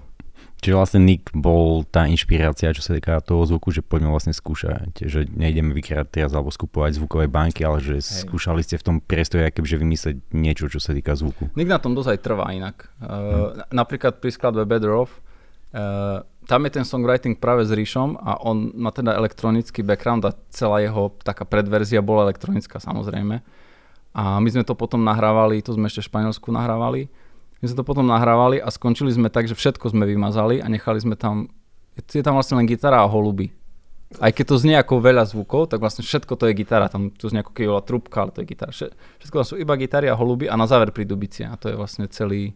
Čiže 0.66 0.82
vlastne 0.82 0.98
Nick 1.06 1.30
bol 1.30 1.86
tá 1.86 2.10
inšpirácia, 2.10 2.74
čo 2.74 2.82
sa 2.82 2.98
týka 2.98 3.22
toho 3.22 3.46
zvuku, 3.46 3.70
že 3.70 3.86
poďme 3.86 4.10
vlastne 4.10 4.34
skúšať, 4.34 4.98
že 5.06 5.30
nejdeme 5.30 5.70
vykrát 5.70 6.10
teraz 6.10 6.34
alebo 6.34 6.50
skupovať 6.50 6.98
zvukové 6.98 7.30
banky, 7.30 7.62
ale 7.62 7.78
že 7.78 8.02
Hej. 8.02 8.26
skúšali 8.26 8.66
ste 8.66 8.74
v 8.74 8.82
tom 8.82 8.96
priestore 8.98 9.46
že 9.46 9.78
vymyslieť 9.78 10.34
niečo, 10.34 10.66
čo 10.66 10.82
sa 10.82 10.90
týka 10.90 11.14
zvuku. 11.14 11.54
Nick 11.54 11.70
na 11.70 11.78
tom 11.78 11.94
dosť 11.94 12.18
aj 12.18 12.18
trvá 12.18 12.50
inak. 12.50 12.90
Uh, 12.98 13.06
hm. 13.06 13.78
Napríklad 13.78 14.18
pri 14.18 14.34
skladbe 14.34 14.66
Better 14.66 14.90
Off, 14.90 15.22
uh, 15.70 16.26
tam 16.50 16.60
je 16.66 16.70
ten 16.74 16.82
songwriting 16.82 17.38
práve 17.38 17.62
s 17.62 17.70
Ríšom 17.70 18.18
a 18.18 18.42
on 18.42 18.74
má 18.74 18.90
teda 18.90 19.14
elektronický 19.14 19.86
background 19.86 20.26
a 20.26 20.34
celá 20.50 20.82
jeho 20.82 21.14
taká 21.22 21.46
predverzia 21.46 22.02
bola 22.02 22.26
elektronická 22.26 22.82
samozrejme. 22.82 23.38
A 24.18 24.42
my 24.42 24.48
sme 24.50 24.66
to 24.66 24.74
potom 24.74 25.06
nahrávali, 25.06 25.62
to 25.62 25.78
sme 25.78 25.86
ešte 25.86 26.02
v 26.02 26.10
Španielsku 26.10 26.50
nahrávali 26.50 27.06
my 27.60 27.64
sme 27.72 27.76
to 27.80 27.88
potom 27.88 28.04
nahrávali 28.04 28.60
a 28.60 28.68
skončili 28.68 29.08
sme 29.12 29.32
tak, 29.32 29.48
že 29.48 29.56
všetko 29.56 29.92
sme 29.96 30.04
vymazali 30.04 30.60
a 30.60 30.66
nechali 30.68 31.00
sme 31.00 31.16
tam, 31.16 31.48
je 31.96 32.20
tam 32.20 32.36
vlastne 32.36 32.60
len 32.60 32.68
gitara 32.68 33.00
a 33.00 33.08
holuby. 33.08 33.52
Aj 34.22 34.30
keď 34.30 34.54
to 34.54 34.56
znie 34.62 34.76
ako 34.78 35.02
veľa 35.02 35.26
zvukov, 35.26 35.66
tak 35.66 35.82
vlastne 35.82 36.06
všetko 36.06 36.38
to 36.38 36.46
je 36.46 36.54
gitara. 36.54 36.86
Tam 36.86 37.10
tu 37.10 37.26
znie 37.26 37.42
ako 37.42 37.50
keby 37.50 37.74
trubka, 37.82 38.22
ale 38.22 38.30
to 38.30 38.44
je 38.44 38.46
gitara. 38.46 38.70
Všetko 38.70 39.34
tam 39.42 39.46
sú 39.48 39.58
iba 39.58 39.74
gitary 39.74 40.06
a 40.06 40.14
holuby 40.14 40.46
a 40.46 40.54
na 40.54 40.70
záver 40.70 40.94
prídu 40.94 41.18
bicie. 41.18 41.42
A 41.42 41.58
to 41.58 41.72
je 41.72 41.74
vlastne 41.74 42.06
celý... 42.06 42.54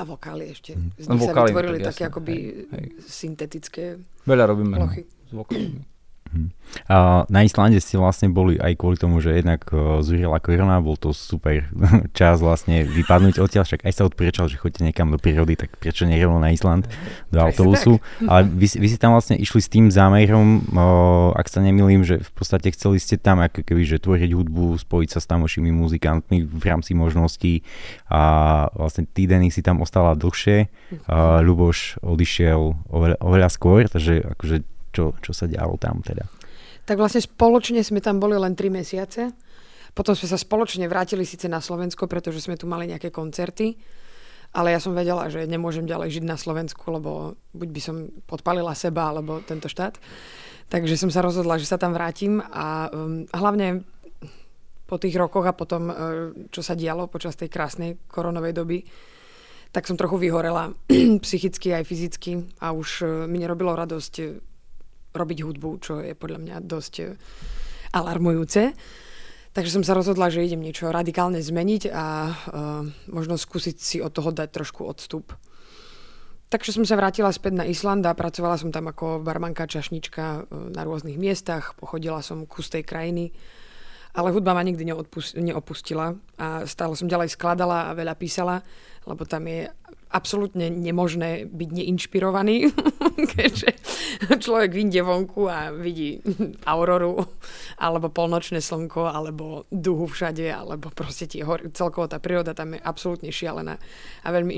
A 0.00 0.08
vokály 0.08 0.48
ešte. 0.48 0.72
Z 0.96 1.12
nich 1.12 1.20
vokály, 1.20 1.52
sa 1.52 1.52
vytvorili 1.52 1.78
také 1.84 2.02
akoby 2.08 2.34
hej, 2.40 2.56
hej. 2.72 2.86
syntetické 3.04 4.00
Veľa 4.24 4.44
robíme 4.48 4.80
no, 4.80 4.88
s 4.88 5.32
vokálmi. 5.36 5.91
Mhm. 6.32 6.48
A 6.88 7.28
na 7.28 7.44
Islande 7.44 7.76
ste 7.84 8.00
vlastne 8.00 8.32
boli 8.32 8.56
aj 8.56 8.80
kvôli 8.80 8.96
tomu, 8.96 9.20
že 9.20 9.36
jednak 9.36 9.68
uh, 9.70 10.00
zúrila 10.00 10.40
korona, 10.40 10.80
bol 10.80 10.96
to 10.96 11.12
super 11.12 11.68
čas 12.18 12.40
vlastne 12.40 12.88
vypadnúť 12.88 13.36
odtiaľ, 13.38 13.68
však 13.68 13.84
aj 13.84 13.92
sa 13.92 14.08
odporúčal, 14.08 14.48
že 14.48 14.56
chodíte 14.56 14.80
niekam 14.80 15.12
do 15.12 15.20
prírody, 15.20 15.54
tak 15.54 15.76
prečo 15.76 16.08
nerovno 16.08 16.40
na 16.40 16.48
Island 16.48 16.88
do 17.28 17.38
autobusu. 17.44 18.00
Ale 18.24 18.48
vy, 18.48 18.66
vy 18.80 18.88
si 18.88 18.96
tam 18.96 19.12
vlastne 19.12 19.36
išli 19.36 19.60
s 19.60 19.68
tým 19.68 19.92
zámerom, 19.92 20.64
uh, 20.72 21.36
ak 21.36 21.52
sa 21.52 21.60
nemýlim, 21.60 22.08
že 22.08 22.24
v 22.24 22.30
podstate 22.32 22.72
chceli 22.72 22.96
ste 22.96 23.20
tam 23.20 23.44
ako 23.44 23.60
keby, 23.62 23.84
že 23.84 24.00
tvoriť 24.00 24.32
hudbu, 24.32 24.80
spojiť 24.80 25.08
sa 25.12 25.20
s 25.20 25.28
tamošími 25.28 25.68
muzikantmi 25.68 26.40
v 26.48 26.62
rámci 26.64 26.96
možností 26.96 27.60
a 28.08 28.66
vlastne 28.72 29.04
ty, 29.04 29.28
Denny, 29.28 29.52
si 29.52 29.60
tam 29.60 29.84
ostala 29.84 30.16
dlhšie, 30.16 30.72
uh, 31.04 31.44
Ľuboš 31.44 32.00
odišiel 32.00 32.60
oveľa, 32.88 33.16
oveľa 33.20 33.48
skôr, 33.52 33.84
takže 33.92 34.24
akože 34.36 34.72
čo, 34.92 35.16
čo 35.18 35.32
sa 35.32 35.48
dialo 35.48 35.80
tam 35.80 36.04
teda. 36.04 36.28
Tak 36.84 37.00
vlastne 37.00 37.24
spoločne 37.24 37.80
sme 37.80 38.04
tam 38.04 38.20
boli 38.20 38.36
len 38.36 38.52
3 38.52 38.68
mesiace. 38.68 39.32
Potom 39.92 40.16
sme 40.16 40.28
sa 40.28 40.38
spoločne 40.40 40.88
vrátili 40.88 41.24
síce 41.24 41.48
na 41.48 41.60
Slovensko, 41.60 42.08
pretože 42.08 42.44
sme 42.44 42.56
tu 42.56 42.68
mali 42.68 42.88
nejaké 42.88 43.12
koncerty. 43.12 43.76
Ale 44.52 44.76
ja 44.76 44.80
som 44.80 44.92
vedela, 44.92 45.32
že 45.32 45.48
nemôžem 45.48 45.88
ďalej 45.88 46.20
žiť 46.20 46.24
na 46.28 46.36
Slovensku, 46.36 46.84
lebo 46.92 47.40
buď 47.56 47.68
by 47.72 47.80
som 47.80 47.96
podpalila 48.28 48.76
seba, 48.76 49.08
alebo 49.08 49.40
tento 49.40 49.68
štát. 49.68 49.96
Takže 50.68 51.00
som 51.00 51.08
sa 51.08 51.24
rozhodla, 51.24 51.56
že 51.56 51.68
sa 51.68 51.80
tam 51.80 51.96
vrátim 51.96 52.40
a 52.40 52.88
um, 52.92 53.24
hlavne 53.32 53.84
po 54.84 55.00
tých 55.00 55.16
rokoch 55.16 55.48
a 55.48 55.56
potom, 55.56 55.88
uh, 55.88 55.96
čo 56.52 56.60
sa 56.60 56.76
dialo 56.76 57.08
počas 57.08 57.36
tej 57.36 57.48
krásnej 57.48 57.96
koronovej 58.08 58.52
doby, 58.52 58.78
tak 59.72 59.88
som 59.88 59.96
trochu 59.96 60.20
vyhorela 60.20 60.76
psychicky 61.24 61.72
aj 61.72 61.88
fyzicky 61.88 62.32
a 62.60 62.76
už 62.76 62.88
e, 63.02 63.04
mi 63.24 63.40
nerobilo 63.40 63.72
radosť 63.72 64.14
e, 64.20 64.24
robiť 65.12 65.38
hudbu, 65.44 65.70
čo 65.80 66.00
je 66.00 66.12
podľa 66.16 66.38
mňa 66.40 66.56
dosť 66.64 66.94
e, 67.00 67.04
alarmujúce. 67.92 68.72
Takže 69.52 69.70
som 69.72 69.84
sa 69.84 69.92
rozhodla, 69.92 70.32
že 70.32 70.44
idem 70.44 70.64
niečo 70.64 70.88
radikálne 70.88 71.36
zmeniť 71.36 71.92
a 71.92 72.06
uh, 72.24 72.88
možno 73.12 73.36
skúsiť 73.36 73.76
si 73.76 74.00
od 74.00 74.08
toho 74.08 74.32
dať 74.32 74.48
trošku 74.48 74.80
odstup. 74.80 75.36
Takže 76.48 76.72
som 76.72 76.88
sa 76.88 76.96
vrátila 76.96 77.28
späť 77.28 77.60
na 77.60 77.68
Island 77.68 78.00
a 78.08 78.16
pracovala 78.16 78.56
som 78.56 78.72
tam 78.72 78.88
ako 78.88 79.20
barmanka, 79.20 79.68
čašnička 79.68 80.48
na 80.72 80.82
rôznych 80.88 81.20
miestach, 81.20 81.76
pochodila 81.76 82.24
som 82.24 82.48
kus 82.48 82.72
tej 82.72 82.80
krajiny 82.80 83.28
ale 84.12 84.28
hudba 84.32 84.52
ma 84.52 84.60
nikdy 84.60 84.84
neopustila 85.40 86.12
a 86.36 86.68
stále 86.68 86.92
som 86.92 87.08
ďalej 87.08 87.32
skladala 87.32 87.88
a 87.88 87.96
veľa 87.96 88.12
písala, 88.16 88.60
lebo 89.08 89.24
tam 89.24 89.48
je 89.48 89.72
absolútne 90.12 90.68
nemožné 90.68 91.48
byť 91.48 91.68
neinšpirovaný, 91.72 92.68
keďže 93.34 93.72
človek 94.38 94.70
vyjde 94.76 95.02
vonku 95.02 95.48
a 95.48 95.72
vidí 95.72 96.20
auroru, 96.68 97.24
alebo 97.80 98.12
polnočné 98.12 98.60
slnko, 98.60 99.08
alebo 99.08 99.64
duhu 99.72 100.04
všade, 100.04 100.52
alebo 100.52 100.92
proste 100.92 101.24
tie 101.26 101.42
hory, 101.42 101.72
celkovo 101.72 102.06
tá 102.06 102.20
príroda 102.20 102.52
tam 102.52 102.76
je 102.76 102.80
absolútne 102.84 103.32
šialená 103.32 103.80
a 104.22 104.28
veľmi 104.28 104.52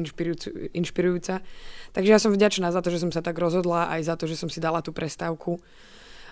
inšpirujúca. 0.74 1.34
Takže 1.94 2.10
ja 2.10 2.18
som 2.18 2.34
vďačná 2.34 2.74
za 2.74 2.82
to, 2.82 2.90
že 2.90 3.00
som 3.00 3.14
sa 3.14 3.22
tak 3.22 3.38
rozhodla, 3.38 3.88
aj 3.94 4.00
za 4.10 4.14
to, 4.18 4.26
že 4.26 4.34
som 4.34 4.50
si 4.50 4.58
dala 4.58 4.82
tú 4.82 4.90
prestávku, 4.90 5.62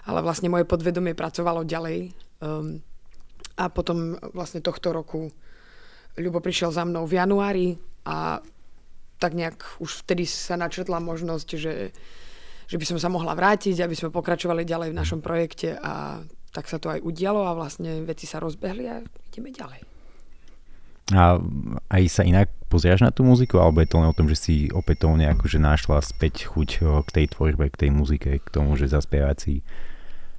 ale 0.05 0.19
vlastne 0.21 0.51
moje 0.51 0.67
podvedomie 0.67 1.15
pracovalo 1.15 1.63
ďalej. 1.63 2.11
Um, 2.43 2.83
a 3.55 3.69
potom 3.69 4.17
vlastne 4.35 4.65
tohto 4.65 4.91
roku 4.91 5.31
Ľubo 6.13 6.45
prišiel 6.45 6.69
za 6.69 6.85
mnou 6.85 7.09
v 7.09 7.17
januári 7.17 7.69
a 8.05 8.45
tak 9.23 9.39
nejak 9.39 9.79
už 9.79 10.03
vtedy 10.03 10.27
sa 10.27 10.59
načrtla 10.59 10.99
možnosť, 10.99 11.49
že, 11.55 11.95
že 12.67 12.77
by 12.77 12.85
som 12.91 12.99
sa 12.99 13.07
mohla 13.07 13.39
vrátiť, 13.39 13.79
aby 13.79 13.95
sme 13.95 14.11
pokračovali 14.11 14.67
ďalej 14.67 14.91
v 14.91 14.99
našom 14.99 15.23
projekte 15.23 15.79
a 15.79 16.27
tak 16.51 16.67
sa 16.67 16.83
to 16.83 16.91
aj 16.91 17.07
udialo 17.07 17.47
a 17.47 17.55
vlastne 17.55 18.03
veci 18.03 18.27
sa 18.27 18.43
rozbehli 18.43 18.85
a 18.91 18.99
ideme 19.31 19.55
ďalej. 19.55 19.81
A 21.15 21.39
aj 21.93 22.03
sa 22.11 22.27
inak 22.27 22.51
pozrieš 22.67 23.05
na 23.05 23.15
tú 23.15 23.23
muziku, 23.23 23.63
alebo 23.63 23.85
je 23.85 23.89
to 23.89 24.01
len 24.01 24.11
o 24.11 24.17
tom, 24.17 24.27
že 24.27 24.37
si 24.39 24.55
opätovne 24.73 25.29
akože 25.31 25.61
našla 25.61 26.03
späť 26.03 26.51
chuť 26.51 26.83
k 27.05 27.09
tej 27.13 27.27
tvorbe, 27.37 27.69
k 27.69 27.87
tej 27.87 27.91
muzike, 27.95 28.41
k 28.41 28.49
tomu, 28.49 28.75
že 28.75 28.91
zaspievať 28.91 29.37
si 29.39 29.55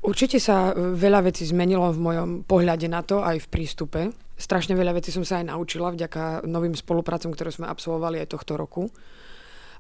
Určite 0.04 0.36
sa 0.36 0.76
e, 0.76 0.92
veľa 1.00 1.32
vecí 1.32 1.48
zmenilo 1.48 1.88
v 1.96 2.04
mojom 2.04 2.30
pohľade 2.44 2.92
na 2.92 3.00
to, 3.08 3.24
aj 3.24 3.48
v 3.48 3.48
prístupe. 3.48 4.02
Strašne 4.36 4.76
veľa 4.76 5.00
vecí 5.00 5.16
som 5.16 5.24
sa 5.24 5.40
aj 5.40 5.48
naučila 5.48 5.96
vďaka 5.96 6.44
novým 6.44 6.76
spoluprácom, 6.76 7.32
ktoré 7.32 7.56
sme 7.56 7.72
absolvovali 7.72 8.20
aj 8.20 8.36
tohto 8.36 8.60
roku. 8.60 8.92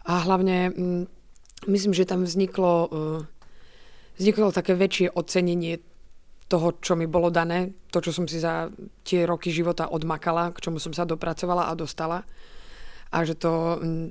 A 0.07 0.23
hlavne 0.23 0.71
mm, 0.71 1.03
myslím, 1.67 1.91
že 1.91 2.07
tam 2.07 2.23
vzniklo, 2.23 2.73
e, 2.87 2.99
vzniklo 4.15 4.55
také 4.55 4.79
väčšie 4.79 5.11
ocenenie 5.11 5.83
toho, 6.47 6.79
čo 6.79 6.95
mi 6.95 7.03
bolo 7.03 7.27
dané, 7.27 7.75
to, 7.91 7.99
čo 7.99 8.15
som 8.15 8.23
si 8.23 8.39
za 8.39 8.71
tie 9.03 9.27
roky 9.27 9.51
života 9.51 9.91
odmakala, 9.91 10.55
k 10.55 10.63
čomu 10.63 10.79
som 10.79 10.95
sa 10.95 11.03
dopracovala 11.03 11.67
a 11.67 11.75
dostala. 11.75 12.23
A 13.11 13.27
že 13.27 13.35
to 13.35 13.75
mm, 13.83 14.07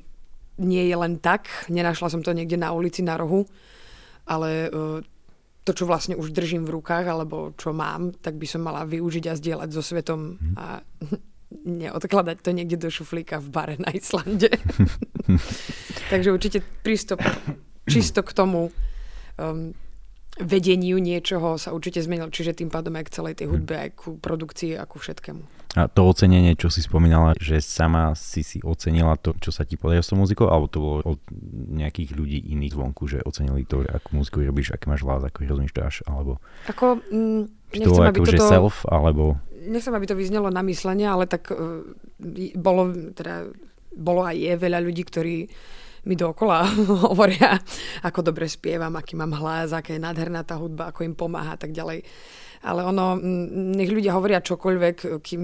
nie 0.61 0.85
je 0.93 0.97
len 0.97 1.17
tak, 1.17 1.49
nenašla 1.73 2.13
som 2.13 2.21
to 2.21 2.37
niekde 2.37 2.61
na 2.61 2.77
ulici, 2.77 3.01
na 3.01 3.17
rohu, 3.17 3.49
ale 4.29 4.69
e, 4.69 5.12
to, 5.63 5.71
čo 5.71 5.87
vlastne 5.87 6.19
už 6.19 6.35
držím 6.35 6.67
v 6.67 6.75
rukách, 6.79 7.07
alebo 7.07 7.55
čo 7.55 7.71
mám, 7.71 8.11
tak 8.19 8.35
by 8.35 8.47
som 8.51 8.67
mala 8.67 8.83
využiť 8.83 9.25
a 9.31 9.39
zdieľať 9.39 9.69
so 9.71 9.83
svetom 9.83 10.39
mhm. 10.39 10.55
a 10.59 10.67
neodkladať 11.53 12.37
to 12.41 12.51
niekde 12.57 12.81
do 12.81 12.89
šuflíka 12.89 13.39
v 13.39 13.49
bare 13.53 13.77
na 13.79 13.93
Islande. 13.93 14.49
Takže 16.13 16.33
určite 16.33 16.59
prístup 16.83 17.21
čisto 17.85 18.25
k 18.25 18.33
tomu 18.33 18.73
um, 18.73 19.77
vedeniu 20.41 20.97
niečoho 20.97 21.61
sa 21.61 21.77
určite 21.77 22.01
zmenil, 22.01 22.33
čiže 22.33 22.57
tým 22.57 22.73
pádom 22.73 22.97
aj 22.97 23.05
k 23.05 23.15
celej 23.21 23.35
tej 23.45 23.53
hudbe, 23.53 23.75
aj 23.77 23.91
ku 23.95 24.17
produkcii 24.17 24.81
a 24.81 24.89
ku 24.89 24.97
všetkému. 24.97 25.62
A 25.73 25.89
to 25.89 26.05
ocenenie, 26.05 26.53
čo 26.53 26.69
si 26.69 26.85
spomínala, 26.85 27.33
že 27.41 27.65
sama 27.65 28.13
si 28.13 28.45
si 28.45 28.61
ocenila 28.61 29.17
to, 29.17 29.33
čo 29.41 29.49
sa 29.49 29.65
ti 29.65 29.81
podarí 29.81 30.05
s 30.05 30.13
tou 30.13 30.21
muzikou, 30.21 30.53
alebo 30.53 30.69
to 30.69 30.79
bolo 30.85 30.97
od 31.17 31.21
nejakých 31.73 32.13
ľudí 32.13 32.45
iných 32.53 32.77
zvonku, 32.77 33.09
že 33.09 33.25
ocenili 33.25 33.65
to, 33.65 33.81
akú 33.89 34.21
muziku 34.21 34.45
robíš, 34.45 34.77
aké 34.77 34.93
máš 34.93 35.01
hlas, 35.09 35.25
ako 35.25 35.49
rozmýšľaš, 35.49 36.05
alebo... 36.05 36.37
Ako, 36.69 37.01
mm, 37.09 37.73
to 37.73 37.89
bolo 37.89 38.05
ako, 38.05 38.25
že 38.29 38.39
self, 38.45 38.85
alebo... 38.85 39.41
Nechcem, 39.65 39.97
aby 39.97 40.05
to 40.05 40.19
vyznelo 40.19 40.53
na 40.53 40.61
myslenie, 40.61 41.09
ale 41.09 41.25
tak 41.25 41.49
uh, 41.49 41.81
bolo, 42.53 42.93
teda, 43.17 43.49
bolo 43.97 44.29
aj 44.29 44.37
je 44.37 44.53
veľa 44.61 44.77
ľudí, 44.77 45.09
ktorí 45.09 45.37
mi 46.05 46.15
dookola 46.19 46.69
hovoria, 47.09 47.57
ako 48.05 48.29
dobre 48.29 48.45
spievam, 48.45 48.93
aký 48.93 49.17
mám 49.17 49.33
hlas, 49.41 49.73
aká 49.73 49.97
je 49.97 50.05
nádherná 50.05 50.45
tá 50.45 50.61
hudba, 50.61 50.93
ako 50.93 51.09
im 51.09 51.17
pomáha 51.17 51.57
a 51.57 51.61
tak 51.61 51.73
ďalej 51.73 52.05
ale 52.63 52.87
ono, 52.87 53.19
nech 53.75 53.91
ľudia 53.91 54.15
hovoria 54.15 54.39
čokoľvek, 54.43 55.21
kým 55.23 55.43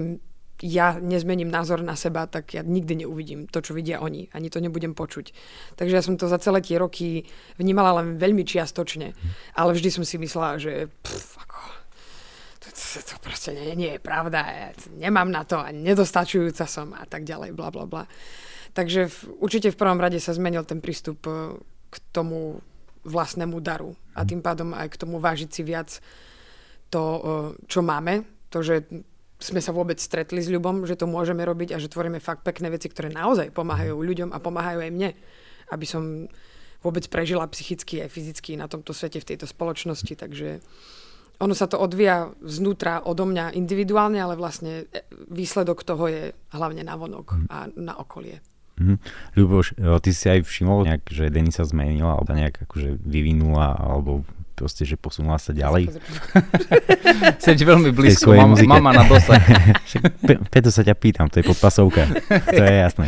ja 0.59 0.99
nezmením 0.99 1.47
názor 1.47 1.79
na 1.79 1.95
seba, 1.95 2.27
tak 2.27 2.51
ja 2.51 2.61
nikdy 2.63 3.07
neuvidím 3.07 3.47
to, 3.47 3.63
čo 3.63 3.71
vidia 3.71 4.03
oni. 4.03 4.27
Ani 4.35 4.51
to 4.51 4.59
nebudem 4.59 4.91
počuť. 4.91 5.31
Takže 5.79 5.95
ja 5.95 6.03
som 6.03 6.19
to 6.19 6.27
za 6.27 6.35
celé 6.35 6.59
tie 6.59 6.75
roky 6.75 7.23
vnímala 7.55 8.03
len 8.03 8.19
veľmi 8.19 8.43
čiastočne. 8.43 9.15
Ale 9.55 9.71
vždy 9.71 9.89
som 9.91 10.03
si 10.03 10.19
myslela, 10.19 10.59
že 10.59 10.91
pff, 10.99 11.39
ako, 11.39 11.59
to, 12.59 12.67
to, 12.75 12.99
to 13.07 13.15
proste 13.23 13.55
nie, 13.55 13.71
nie 13.79 13.91
je 13.95 14.01
pravda. 14.03 14.39
Ja 14.43 14.69
nemám 14.99 15.31
na 15.31 15.47
to 15.47 15.63
a 15.63 15.71
nedostačujúca 15.71 16.67
som 16.67 16.91
a 16.91 17.07
tak 17.07 17.23
ďalej, 17.23 17.55
bla 17.55 17.71
bla 17.71 17.87
bla. 17.87 18.03
Takže 18.75 19.07
v, 19.07 19.17
určite 19.39 19.71
v 19.71 19.79
prvom 19.79 19.97
rade 19.97 20.19
sa 20.19 20.35
zmenil 20.35 20.67
ten 20.67 20.83
prístup 20.83 21.23
e, 21.25 21.55
k 21.89 21.95
tomu 22.11 22.59
vlastnému 23.07 23.57
daru 23.63 23.95
a 24.11 24.27
tým 24.27 24.43
pádom 24.43 24.75
aj 24.75 24.91
k 24.91 24.99
tomu 24.99 25.23
vážiť 25.23 25.49
si 25.49 25.63
viac 25.63 26.03
to, 26.89 27.03
e, 27.03 27.21
čo 27.69 27.85
máme, 27.85 28.25
to, 28.49 28.65
že 28.65 28.85
sme 29.39 29.63
sa 29.63 29.71
vôbec 29.71 29.95
stretli 29.95 30.43
s 30.43 30.51
ľubom, 30.51 30.83
že 30.83 30.99
to 30.99 31.07
môžeme 31.07 31.39
robiť 31.47 31.71
a 31.71 31.81
že 31.81 31.87
tvoríme 31.87 32.19
fakt 32.19 32.43
pekné 32.43 32.67
veci, 32.67 32.91
ktoré 32.91 33.07
naozaj 33.07 33.55
pomáhajú 33.55 33.95
ľuďom 33.95 34.35
a 34.35 34.43
pomáhajú 34.43 34.83
aj 34.83 34.91
mne, 34.91 35.09
aby 35.71 35.85
som 35.87 36.27
vôbec 36.83 37.07
prežila 37.07 37.47
psychicky 37.47 38.03
aj 38.03 38.11
fyzicky 38.11 38.59
na 38.59 38.67
tomto 38.67 38.91
svete, 38.91 39.23
v 39.23 39.29
tejto 39.35 39.47
spoločnosti, 39.47 40.11
takže 40.15 40.59
ono 41.39 41.55
sa 41.55 41.71
to 41.71 41.79
odvíja 41.79 42.35
znútra 42.43 42.99
odo 42.99 43.23
mňa 43.23 43.55
individuálne, 43.55 44.19
ale 44.19 44.35
vlastne 44.35 44.91
e, 44.91 45.07
výsledok 45.31 45.87
toho 45.87 46.11
je 46.11 46.23
hlavne 46.51 46.83
na 46.83 46.99
vonok 46.99 47.47
a 47.47 47.71
na 47.79 47.95
okolie. 47.95 48.43
Mm-hmm. 48.75 48.97
Ľuboš, 49.39 49.67
e, 49.79 49.99
ty 50.03 50.11
si 50.11 50.27
aj 50.27 50.43
všimol 50.43 50.83
nejak, 50.83 51.07
že 51.07 51.31
Denisa 51.31 51.63
zmenila 51.63 52.19
alebo 52.19 52.35
nejak 52.35 52.67
akože 52.67 52.99
vyvinula 52.99 53.75
alebo 53.79 54.27
proste, 54.59 54.83
že 54.83 54.99
posunula 54.99 55.39
sa 55.39 55.55
ďalej. 55.55 55.95
Seď 57.39 57.63
veľmi 57.71 57.95
blízko, 57.95 58.35
mama, 58.35 58.59
mama 58.67 58.91
na 58.91 59.07
dosah. 59.07 59.39
Preto 60.51 60.67
sa 60.67 60.83
ťa 60.83 60.99
pýtam, 60.99 61.31
to 61.31 61.39
je 61.39 61.47
podpasovka, 61.47 62.03
to 62.27 62.59
je 62.59 62.75
jasné. 62.75 63.05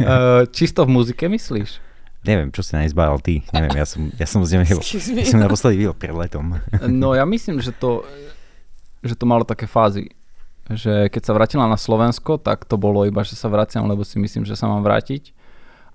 Uh, 0.00 0.48
čisto 0.56 0.88
v 0.88 0.96
muzike 0.96 1.28
myslíš? 1.28 1.84
Neviem, 2.24 2.48
čo 2.48 2.64
si 2.64 2.72
nezbával 2.72 3.20
ty. 3.20 3.44
Neviem, 3.52 3.76
ja 3.76 3.84
som, 3.84 4.08
ja 4.16 4.24
som 4.24 4.40
z 4.48 4.56
neho, 4.56 4.80
ja 4.80 5.26
som 5.28 5.44
naposledy 5.44 5.84
videl 5.84 5.92
pred 5.92 6.16
letom. 6.16 6.56
no 6.88 7.12
ja 7.12 7.28
myslím, 7.28 7.60
že 7.60 7.76
to, 7.76 8.00
že 9.04 9.12
to 9.12 9.28
malo 9.28 9.44
také 9.44 9.68
fázy. 9.68 10.08
Že 10.64 11.12
keď 11.12 11.22
sa 11.28 11.36
vrátila 11.36 11.68
na 11.68 11.76
Slovensko, 11.76 12.40
tak 12.40 12.64
to 12.64 12.80
bolo 12.80 13.04
iba, 13.04 13.20
že 13.20 13.36
sa 13.36 13.52
vraciam, 13.52 13.84
lebo 13.84 14.00
si 14.00 14.16
myslím, 14.16 14.48
že 14.48 14.56
sa 14.56 14.64
mám 14.64 14.80
vrátiť. 14.80 15.36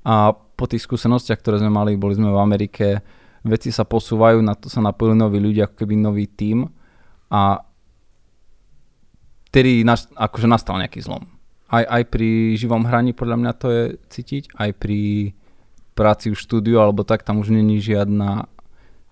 A 0.06 0.38
po 0.38 0.70
tých 0.70 0.86
skúsenostiach, 0.86 1.42
ktoré 1.42 1.58
sme 1.58 1.74
mali, 1.74 1.98
boli 1.98 2.14
sme 2.14 2.30
v 2.30 2.38
Amerike, 2.38 3.02
veci 3.44 3.72
sa 3.72 3.88
posúvajú, 3.88 4.44
na 4.44 4.56
to 4.56 4.68
sa 4.68 4.84
napojili 4.84 5.16
noví 5.16 5.40
ľudia, 5.40 5.68
ako 5.68 5.76
keby 5.86 5.96
nový 5.96 6.26
tím 6.28 6.68
a 7.32 7.64
vtedy 9.50 9.82
naš, 9.82 10.06
akože 10.14 10.48
nastal 10.48 10.78
nejaký 10.78 11.02
zlom. 11.02 11.26
Aj, 11.70 11.86
aj 11.86 12.04
pri 12.10 12.58
živom 12.58 12.86
hraní 12.86 13.14
podľa 13.14 13.38
mňa 13.38 13.52
to 13.58 13.68
je 13.70 13.84
cítiť, 14.10 14.44
aj 14.58 14.70
pri 14.78 15.32
práci 15.94 16.34
v 16.34 16.40
štúdiu 16.40 16.82
alebo 16.82 17.06
tak, 17.06 17.22
tam 17.22 17.44
už 17.44 17.54
není 17.54 17.78
žiadna, 17.84 18.50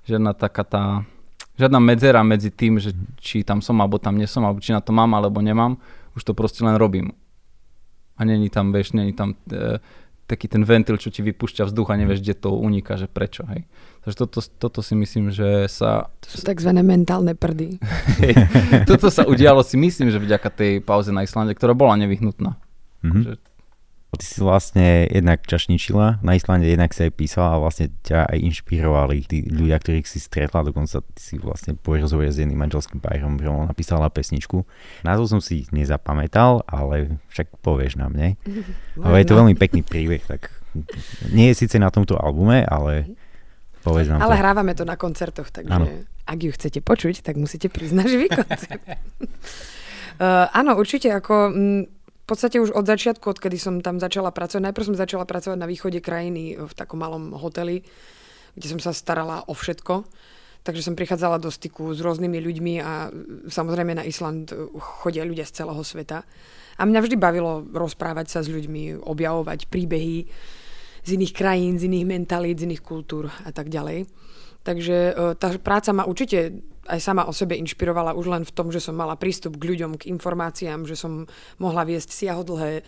žiadna 0.08 0.32
taká 0.34 0.64
tá, 0.64 0.84
žiadna 1.60 1.84
medzera 1.84 2.24
medzi 2.24 2.50
tým, 2.50 2.82
že 2.82 2.96
či 3.20 3.44
tam 3.44 3.62
som 3.62 3.78
alebo 3.84 4.00
tam 4.02 4.18
nesom, 4.18 4.42
alebo 4.48 4.64
či 4.64 4.74
na 4.74 4.82
to 4.82 4.96
mám 4.96 5.14
alebo 5.14 5.44
nemám, 5.44 5.78
už 6.18 6.26
to 6.26 6.34
proste 6.34 6.66
len 6.66 6.80
robím. 6.80 7.14
A 8.18 8.26
není 8.26 8.50
tam, 8.50 8.74
vieš, 8.74 8.98
není 8.98 9.14
tam 9.14 9.38
e, 9.54 9.78
taký 10.28 10.52
ten 10.52 10.68
ventil, 10.68 11.00
čo 11.00 11.08
ti 11.08 11.24
vypúšťa 11.24 11.72
vzduch 11.72 11.88
a 11.88 11.96
nevieš, 11.96 12.20
kde 12.20 12.36
to 12.36 12.52
uniká, 12.52 13.00
že 13.00 13.08
prečo, 13.08 13.48
hej. 13.48 13.64
Takže 14.04 14.16
toto, 14.28 14.40
toto 14.44 14.80
si 14.84 14.94
myslím, 15.00 15.32
že 15.32 15.72
sa... 15.72 16.12
To 16.24 16.28
sú 16.28 16.44
tzv. 16.44 16.72
mentálne 16.84 17.32
prdy. 17.32 17.80
hej, 18.22 18.34
toto 18.84 19.08
sa 19.08 19.24
udialo 19.24 19.64
si 19.64 19.80
myslím, 19.80 20.12
že 20.12 20.20
vďaka 20.20 20.52
tej 20.52 20.72
pauze 20.84 21.16
na 21.16 21.24
Islande, 21.24 21.56
ktorá 21.56 21.72
bola 21.72 21.96
nevyhnutná. 21.96 22.60
Mm-hmm. 23.08 23.24
Že 23.24 23.32
Ty 24.08 24.24
si 24.24 24.40
vlastne 24.40 25.04
jednak 25.12 25.44
čašničila 25.44 26.24
na 26.24 26.32
Islande, 26.34 26.64
jednak 26.64 26.96
si 26.96 27.04
aj 27.04 27.12
písala 27.12 27.54
a 27.54 27.62
vlastne 27.62 27.92
ťa 28.08 28.32
aj 28.32 28.40
inšpirovali 28.40 29.28
tí 29.28 29.44
ľudia, 29.46 29.78
ktorých 29.78 30.08
si 30.08 30.24
stretla, 30.24 30.64
dokonca 30.64 31.04
ty 31.04 31.22
si 31.22 31.36
vlastne 31.36 31.76
po 31.76 32.00
rozhovore 32.00 32.32
s 32.32 32.40
jedným 32.40 32.56
manželským 32.56 33.04
párom 33.04 33.36
napísala 33.68 34.08
pesničku. 34.08 34.64
Názov 35.04 35.28
som 35.28 35.40
si 35.44 35.68
nezapamätal, 35.76 36.64
ale 36.72 37.20
však 37.36 37.60
povieš 37.60 38.00
nám, 38.00 38.16
nie? 38.16 38.40
Ale 38.96 39.22
je 39.22 39.28
to 39.28 39.38
veľmi 39.38 39.60
pekný 39.60 39.84
príbeh, 39.84 40.24
tak 40.24 40.56
nie 41.36 41.52
je 41.52 41.68
síce 41.68 41.76
na 41.76 41.92
tomto 41.92 42.16
albume, 42.16 42.64
ale 42.64 43.12
povedz 43.84 44.08
nám 44.08 44.24
Ale 44.24 44.36
to. 44.36 44.42
hrávame 44.42 44.72
to 44.72 44.88
na 44.88 44.96
koncertoch, 44.96 45.52
takže 45.52 45.74
Áno. 45.74 45.86
ak 46.24 46.40
ju 46.40 46.52
chcete 46.56 46.80
počuť, 46.80 47.28
tak 47.28 47.36
musíte 47.36 47.68
priznať 47.68 48.06
živý 48.08 48.28
koncert. 48.32 48.82
uh, 48.88 50.48
áno, 50.60 50.80
určite, 50.80 51.12
ako 51.12 51.52
mm, 51.52 51.97
podstate 52.28 52.60
už 52.60 52.76
od 52.76 52.84
začiatku, 52.84 53.24
odkedy 53.24 53.56
som 53.56 53.80
tam 53.80 54.04
začala 54.04 54.36
pracovať, 54.36 54.70
najprv 54.70 54.88
som 54.92 55.00
začala 55.00 55.24
pracovať 55.24 55.58
na 55.58 55.66
východe 55.66 56.04
krajiny 56.04 56.60
v 56.60 56.74
takom 56.76 57.00
malom 57.00 57.32
hoteli, 57.32 57.88
kde 58.60 58.68
som 58.68 58.80
sa 58.84 58.92
starala 58.92 59.48
o 59.48 59.56
všetko. 59.56 60.04
Takže 60.68 60.84
som 60.84 61.00
prichádzala 61.00 61.40
do 61.40 61.48
styku 61.48 61.96
s 61.96 62.04
rôznymi 62.04 62.44
ľuďmi 62.44 62.74
a 62.84 63.08
mm, 63.08 63.48
samozrejme 63.48 63.96
na 63.96 64.04
Island 64.04 64.52
uh, 64.52 64.68
chodia 64.76 65.24
ľudia 65.24 65.48
z 65.48 65.64
celého 65.64 65.80
sveta. 65.80 66.28
A 66.76 66.84
mňa 66.84 67.00
vždy 67.00 67.16
bavilo 67.16 67.64
rozprávať 67.72 68.28
sa 68.28 68.40
s 68.44 68.52
ľuďmi, 68.52 69.00
objavovať 69.00 69.72
príbehy 69.72 70.28
z 71.08 71.10
iných 71.16 71.32
krajín, 71.32 71.80
z 71.80 71.88
iných 71.88 72.06
mentalít, 72.06 72.60
z 72.60 72.68
iných 72.68 72.84
kultúr 72.84 73.32
a 73.32 73.56
tak 73.56 73.72
ďalej. 73.72 74.12
Takže 74.68 74.98
e, 75.16 75.40
tá 75.40 75.48
práca 75.64 75.96
ma 75.96 76.04
určite 76.04 76.60
aj 76.92 77.00
sama 77.00 77.24
o 77.24 77.32
sebe 77.32 77.56
inšpirovala 77.56 78.12
už 78.20 78.28
len 78.28 78.44
v 78.44 78.52
tom, 78.52 78.68
že 78.68 78.84
som 78.84 79.00
mala 79.00 79.16
prístup 79.16 79.56
k 79.56 79.64
ľuďom, 79.64 79.96
k 79.96 80.12
informáciám, 80.12 80.84
že 80.84 81.00
som 81.00 81.24
mohla 81.56 81.88
viesť 81.88 82.12
siahodlhé 82.12 82.84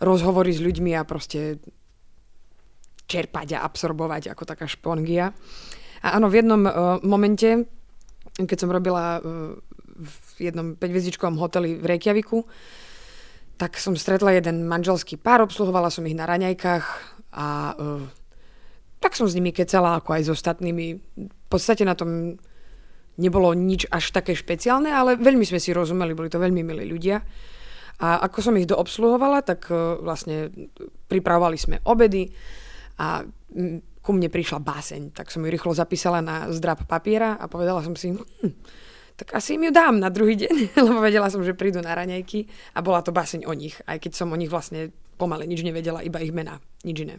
rozhovory 0.00 0.56
s 0.56 0.64
ľuďmi 0.64 0.96
a 0.96 1.04
proste 1.04 1.60
čerpať 3.08 3.56
a 3.56 3.64
absorbovať 3.64 4.32
ako 4.32 4.44
taká 4.44 4.64
špongia. 4.68 5.32
A 6.04 6.16
áno, 6.16 6.28
v 6.28 6.44
jednom 6.44 6.62
uh, 6.64 7.00
momente, 7.00 7.64
keď 8.36 8.58
som 8.60 8.70
robila 8.70 9.18
uh, 9.18 9.56
v 9.96 10.52
jednom 10.52 10.76
5 10.76 11.40
hoteli 11.40 11.80
v 11.80 11.84
Reykjaviku, 11.88 12.44
tak 13.56 13.80
som 13.80 13.96
stretla 13.96 14.36
jeden 14.36 14.68
manželský 14.68 15.16
pár, 15.18 15.42
obsluhovala 15.42 15.88
som 15.88 16.04
ich 16.04 16.14
na 16.14 16.28
raňajkách 16.28 16.84
a 17.32 17.74
uh, 17.74 18.04
tak 18.98 19.14
som 19.14 19.30
s 19.30 19.34
nimi 19.38 19.54
kecala, 19.54 19.98
ako 19.98 20.10
aj 20.14 20.22
s 20.26 20.30
ostatnými. 20.34 20.86
V 21.16 21.46
podstate 21.46 21.86
na 21.86 21.94
tom 21.94 22.38
nebolo 23.18 23.50
nič 23.54 23.90
až 23.90 24.14
také 24.14 24.34
špeciálne, 24.34 24.90
ale 24.90 25.18
veľmi 25.18 25.42
sme 25.42 25.58
si 25.58 25.74
rozumeli, 25.74 26.14
boli 26.14 26.30
to 26.30 26.38
veľmi 26.38 26.62
milí 26.62 26.86
ľudia. 26.86 27.18
A 27.98 28.22
ako 28.30 28.38
som 28.38 28.54
ich 28.54 28.70
doobsluhovala, 28.70 29.42
tak 29.42 29.66
uh, 29.74 29.98
vlastne 29.98 30.54
pripravovali 31.10 31.58
sme 31.58 31.76
obedy 31.82 32.30
a 33.02 33.26
ku 33.98 34.10
mne 34.14 34.30
prišla 34.30 34.62
báseň, 34.62 35.02
tak 35.12 35.34
som 35.34 35.42
ju 35.42 35.50
rýchlo 35.50 35.74
zapísala 35.74 36.22
na 36.22 36.46
zdrab 36.54 36.86
papiera 36.86 37.34
a 37.36 37.50
povedala 37.50 37.82
som 37.82 37.98
si, 37.98 38.14
hm, 38.14 38.54
tak 39.18 39.34
asi 39.34 39.58
im 39.58 39.68
ju 39.68 39.72
dám 39.74 39.98
na 39.98 40.14
druhý 40.14 40.38
deň, 40.38 40.54
lebo 40.86 41.02
vedela 41.02 41.26
som, 41.26 41.42
že 41.42 41.58
prídu 41.58 41.82
na 41.82 41.92
raňajky 41.92 42.46
a 42.72 42.80
bola 42.80 43.02
to 43.02 43.10
báseň 43.10 43.50
o 43.50 43.52
nich, 43.52 43.76
aj 43.84 43.98
keď 43.98 44.12
som 44.14 44.30
o 44.30 44.38
nich 44.38 44.48
vlastne 44.48 44.94
pomaly 45.18 45.50
nič 45.50 45.66
nevedela, 45.66 46.06
iba 46.06 46.22
ich 46.22 46.30
mená, 46.30 46.62
nič 46.86 47.02
iné. 47.02 47.18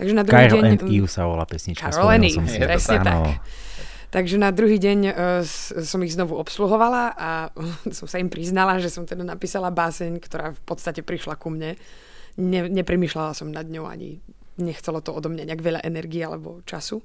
Takže 0.00 0.14
na 0.16 0.24
druhý 0.24 0.48
Carol 0.48 0.64
deň... 0.64 0.72
and 0.72 0.82
Eve 0.88 1.08
sa 1.12 1.28
volá 1.28 1.44
pesnička. 1.44 1.92
Carol 1.92 2.08
and 2.16 2.24
Eve, 2.24 2.40
presne 2.64 2.96
Áno. 3.04 3.04
tak. 3.04 3.44
Takže 4.10 4.42
na 4.42 4.50
druhý 4.50 4.80
deň 4.80 4.98
uh, 5.06 5.12
som 5.84 6.00
ich 6.02 6.16
znovu 6.16 6.40
obsluhovala 6.40 7.14
a 7.14 7.30
som 7.98 8.08
sa 8.08 8.16
im 8.16 8.32
priznala, 8.32 8.80
že 8.80 8.88
som 8.88 9.04
teda 9.04 9.22
napísala 9.22 9.68
báseň, 9.68 10.16
ktorá 10.18 10.56
v 10.56 10.62
podstate 10.64 11.04
prišla 11.04 11.36
ku 11.36 11.52
mne. 11.52 11.76
Ne, 12.40 12.60
neprimýšľala 12.64 13.36
som 13.36 13.52
nad 13.52 13.68
ňou 13.68 13.84
ani 13.84 14.24
nechcelo 14.56 15.04
to 15.04 15.12
odo 15.12 15.28
mňa 15.28 15.44
nejak 15.52 15.60
veľa 15.60 15.80
energie 15.84 16.24
alebo 16.24 16.64
času. 16.64 17.04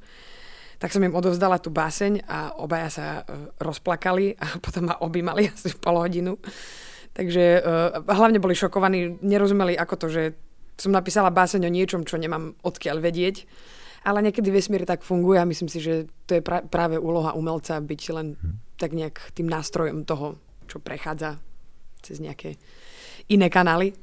Tak 0.79 0.91
som 0.91 1.03
im 1.03 1.15
odovzdala 1.15 1.59
tú 1.59 1.71
báseň 1.71 2.27
a 2.27 2.55
obaja 2.63 2.87
sa 2.87 3.05
uh, 3.21 3.51
rozplakali 3.59 4.39
a 4.39 4.55
potom 4.63 4.87
ma 4.87 4.95
objímali 5.03 5.51
asi 5.51 5.75
pol 5.75 5.99
hodinu. 5.99 6.39
Takže 7.11 7.43
uh, 7.59 8.07
hlavne 8.07 8.39
boli 8.39 8.55
šokovaní, 8.55 9.19
nerozumeli 9.19 9.75
ako 9.75 9.95
to, 9.99 10.07
že 10.07 10.23
som 10.75 10.91
napísala 10.91 11.31
báseň 11.31 11.67
o 11.67 11.71
niečom, 11.71 12.03
čo 12.03 12.19
nemám 12.19 12.55
odkiaľ 12.63 12.99
vedieť. 12.99 13.47
Ale 14.05 14.21
niekedy 14.21 14.53
vesmír 14.53 14.85
tak 14.85 15.01
funguje 15.01 15.41
a 15.41 15.49
myslím 15.49 15.65
si, 15.65 15.81
že 15.81 16.05
to 16.29 16.37
je 16.37 16.41
pra- 16.45 16.61
práve 16.61 17.01
úloha 17.01 17.33
umelca 17.33 17.81
byť 17.81 18.01
len 18.13 18.37
tak 18.77 18.93
nejak 18.93 19.33
tým 19.33 19.49
nástrojom 19.49 20.05
toho, 20.05 20.37
čo 20.69 20.77
prechádza 20.77 21.41
cez 22.05 22.21
nejaké 22.21 22.61
iné 23.33 23.49
kanály. 23.49 23.97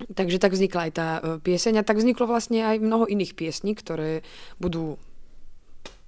Takže 0.00 0.40
tak 0.40 0.52
vznikla 0.52 0.80
aj 0.88 0.92
tá 0.92 1.08
e, 1.16 1.20
pieseň 1.40 1.80
a 1.80 1.86
tak 1.86 2.00
vzniklo 2.00 2.28
vlastne 2.28 2.64
aj 2.64 2.84
mnoho 2.84 3.04
iných 3.08 3.36
piesní, 3.36 3.72
ktoré 3.76 4.24
budú 4.60 5.00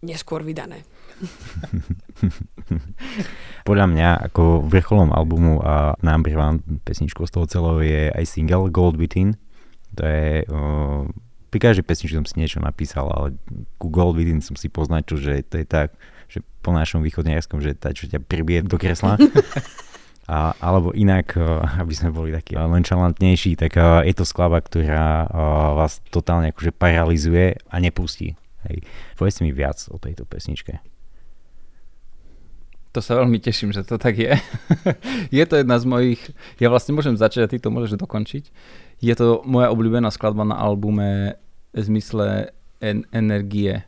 neskôr 0.04 0.42
vydané. 0.42 0.84
Podľa 3.68 3.86
mňa 3.86 4.08
ako 4.32 4.66
vrcholom 4.66 5.14
albumu 5.14 5.62
a 5.62 5.94
one 6.00 6.58
pesničkou 6.82 7.24
z 7.28 7.32
toho 7.32 7.46
celého 7.46 7.78
je 7.80 8.02
aj 8.10 8.24
single 8.26 8.68
Gold 8.72 8.98
Within. 8.98 9.38
To 9.98 10.02
je... 10.04 10.44
Uh, 10.48 11.08
pri 11.52 11.58
každej 11.60 11.84
pesničke 11.84 12.16
som 12.16 12.24
si 12.24 12.40
niečo 12.40 12.64
napísal, 12.64 13.12
ale 13.12 13.36
ku 13.76 13.92
Gold 13.92 14.16
Within 14.16 14.40
som 14.40 14.56
si 14.56 14.72
poznačil, 14.72 15.20
že 15.20 15.44
to 15.44 15.60
je 15.60 15.66
tak, 15.68 15.92
že 16.24 16.40
po 16.64 16.72
našom 16.72 17.04
východniarskom, 17.04 17.60
že 17.60 17.76
tá, 17.76 17.92
čo 17.92 18.08
ťa 18.08 18.24
pribije 18.24 18.64
do 18.64 18.80
kresla. 18.80 19.20
A, 20.32 20.54
alebo 20.62 20.94
inak, 20.94 21.34
aby 21.82 21.92
sme 21.92 22.14
boli 22.14 22.30
takí 22.30 22.54
lenčalantnejší, 22.54 23.58
tak 23.58 23.74
je 24.06 24.14
to 24.14 24.22
skladba, 24.22 24.62
ktorá 24.62 25.26
vás 25.74 25.98
totálne 26.14 26.54
akože 26.54 26.70
paralizuje 26.70 27.58
a 27.66 27.76
nepustí. 27.82 28.38
Hej. 28.70 28.86
Povedz 29.18 29.42
mi 29.42 29.50
viac 29.50 29.82
o 29.90 29.98
tejto 29.98 30.22
pesničke. 30.22 30.78
To 32.92 33.00
sa 33.00 33.16
veľmi 33.18 33.40
teším, 33.40 33.72
že 33.72 33.82
to 33.82 33.96
tak 33.96 34.20
je. 34.20 34.36
je 35.42 35.44
to 35.48 35.58
jedna 35.58 35.80
z 35.80 35.84
mojich, 35.88 36.20
ja 36.60 36.68
vlastne 36.68 36.92
môžem 36.92 37.16
začať 37.16 37.48
a 37.48 37.50
ty 37.50 37.56
to 37.56 37.72
môžeš 37.72 37.96
dokončiť. 37.98 38.44
Je 39.02 39.14
to 39.18 39.42
moja 39.42 39.74
obľúbená 39.74 40.14
skladba 40.14 40.46
na 40.46 40.54
albume 40.54 41.34
v 41.74 41.82
zmysle 41.82 42.54
en- 42.78 43.02
energie. 43.10 43.82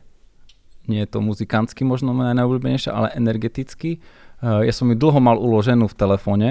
Nie 0.91 1.07
je 1.07 1.09
to 1.15 1.23
muzikantsky 1.23 1.87
možno 1.87 2.11
moja 2.11 2.35
najobľúbenejšia, 2.35 2.91
ale 2.91 3.15
energeticky. 3.15 4.03
Uh, 4.43 4.61
ja 4.67 4.75
som 4.75 4.91
ju 4.91 4.95
dlho 4.99 5.23
mal 5.23 5.39
uloženú 5.39 5.87
v 5.87 5.95
telefóne, 5.95 6.49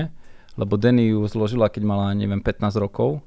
lebo 0.56 0.80
Denny 0.80 1.12
ju 1.12 1.20
zložila, 1.28 1.68
keď 1.68 1.82
mala, 1.84 2.16
neviem, 2.16 2.40
15 2.40 2.80
rokov. 2.80 3.20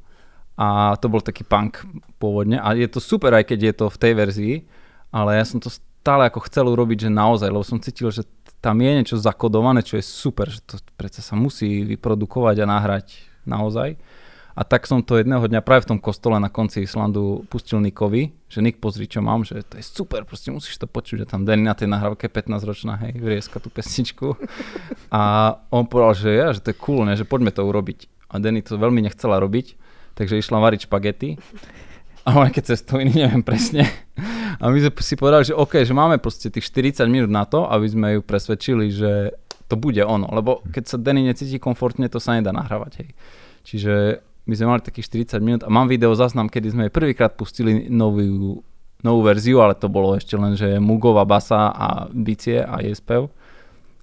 A 0.57 0.97
to 0.97 1.05
bol 1.05 1.21
taký 1.21 1.45
punk 1.45 1.85
pôvodne. 2.17 2.57
A 2.57 2.73
je 2.73 2.89
to 2.89 2.97
super, 2.97 3.29
aj 3.37 3.45
keď 3.45 3.59
je 3.61 3.73
to 3.77 3.85
v 3.93 4.01
tej 4.01 4.13
verzii, 4.17 4.55
ale 5.13 5.37
ja 5.37 5.45
som 5.45 5.61
to 5.61 5.69
stále 5.69 6.25
ako 6.25 6.49
chcel 6.49 6.65
urobiť, 6.73 7.07
že 7.07 7.09
naozaj, 7.13 7.53
lebo 7.53 7.61
som 7.61 7.77
cítil, 7.77 8.09
že 8.09 8.25
tam 8.57 8.81
je 8.81 8.89
niečo 8.89 9.21
zakodované, 9.21 9.85
čo 9.85 10.01
je 10.01 10.03
super, 10.03 10.49
že 10.49 10.65
to 10.65 10.81
predsa 10.97 11.21
sa 11.21 11.37
musí 11.37 11.85
vyprodukovať 11.85 12.63
a 12.63 12.65
nahrať 12.65 13.21
naozaj. 13.45 14.01
A 14.57 14.65
tak 14.65 14.89
som 14.89 15.05
to 15.05 15.21
jedného 15.21 15.45
dňa 15.45 15.61
práve 15.61 15.85
v 15.85 15.93
tom 15.93 15.99
kostole 16.01 16.41
na 16.41 16.49
konci 16.49 16.81
Islandu 16.81 17.45
pustil 17.45 17.77
Nikovi, 17.77 18.33
že 18.49 18.65
Nik 18.65 18.81
pozri 18.81 19.05
čo 19.05 19.21
mám, 19.21 19.45
že 19.45 19.61
to 19.61 19.77
je 19.77 19.85
super, 19.85 20.25
proste 20.25 20.49
musíš 20.49 20.81
to 20.81 20.89
počuť, 20.89 21.21
že 21.21 21.29
tam 21.29 21.45
Danny 21.45 21.61
na 21.61 21.77
tej 21.77 21.85
nahrávke 21.85 22.25
15 22.25 22.65
ročná, 22.65 22.97
hej, 23.05 23.21
vrieska 23.21 23.61
tú 23.61 23.69
pesničku. 23.69 24.33
A 25.13 25.53
on 25.69 25.85
povedal, 25.85 26.17
že 26.17 26.29
ja, 26.33 26.47
že 26.57 26.65
to 26.65 26.73
je 26.73 26.81
cool, 26.81 27.05
ne, 27.05 27.13
že 27.13 27.29
poďme 27.29 27.53
to 27.53 27.61
urobiť. 27.61 28.09
A 28.33 28.41
Danny 28.41 28.65
to 28.65 28.81
veľmi 28.81 29.05
nechcela 29.05 29.37
robiť, 29.37 29.77
takže 30.17 30.41
išla 30.41 30.57
variť 30.57 30.89
špagety. 30.89 31.37
A 32.25 32.33
on 32.33 32.49
keď 32.49 32.73
cestoviny, 32.73 33.13
neviem 33.13 33.45
presne. 33.45 33.85
A 34.57 34.73
my 34.73 34.77
sme 34.81 34.91
si 35.05 35.15
povedali, 35.15 35.47
že 35.47 35.53
OK, 35.53 35.85
že 35.85 35.93
máme 35.93 36.17
proste 36.17 36.49
tých 36.49 36.65
40 36.65 37.05
minút 37.13 37.29
na 37.29 37.45
to, 37.45 37.69
aby 37.69 37.87
sme 37.87 38.07
ju 38.17 38.21
presvedčili, 38.25 38.89
že 38.89 39.37
to 39.69 39.77
bude 39.77 40.01
ono. 40.01 40.27
Lebo 40.33 40.65
keď 40.67 40.83
sa 40.83 40.97
Danny 40.97 41.23
necíti 41.23 41.61
komfortne, 41.61 42.09
to 42.09 42.17
sa 42.17 42.35
nedá 42.35 42.49
nahrávať. 42.51 43.05
Hej. 43.05 43.09
Čiže 43.63 43.93
my 44.47 44.53
sme 44.55 44.67
mali 44.71 44.81
takých 44.81 45.35
40 45.35 45.43
minút 45.43 45.61
a 45.67 45.69
mám 45.69 45.91
video 45.91 46.15
záznam, 46.15 46.47
kedy 46.47 46.67
sme 46.71 46.83
prvýkrát 46.87 47.35
pustili 47.35 47.91
novú, 47.91 48.63
novú 49.03 49.21
verziu, 49.21 49.59
ale 49.59 49.75
to 49.75 49.91
bolo 49.91 50.15
ešte 50.15 50.39
len, 50.39 50.55
že 50.55 50.79
Mugová 50.79 51.27
basa 51.27 51.69
a 51.75 52.07
bicie 52.09 52.63
a 52.63 52.79
jej 52.79 52.95
spev. 52.95 53.27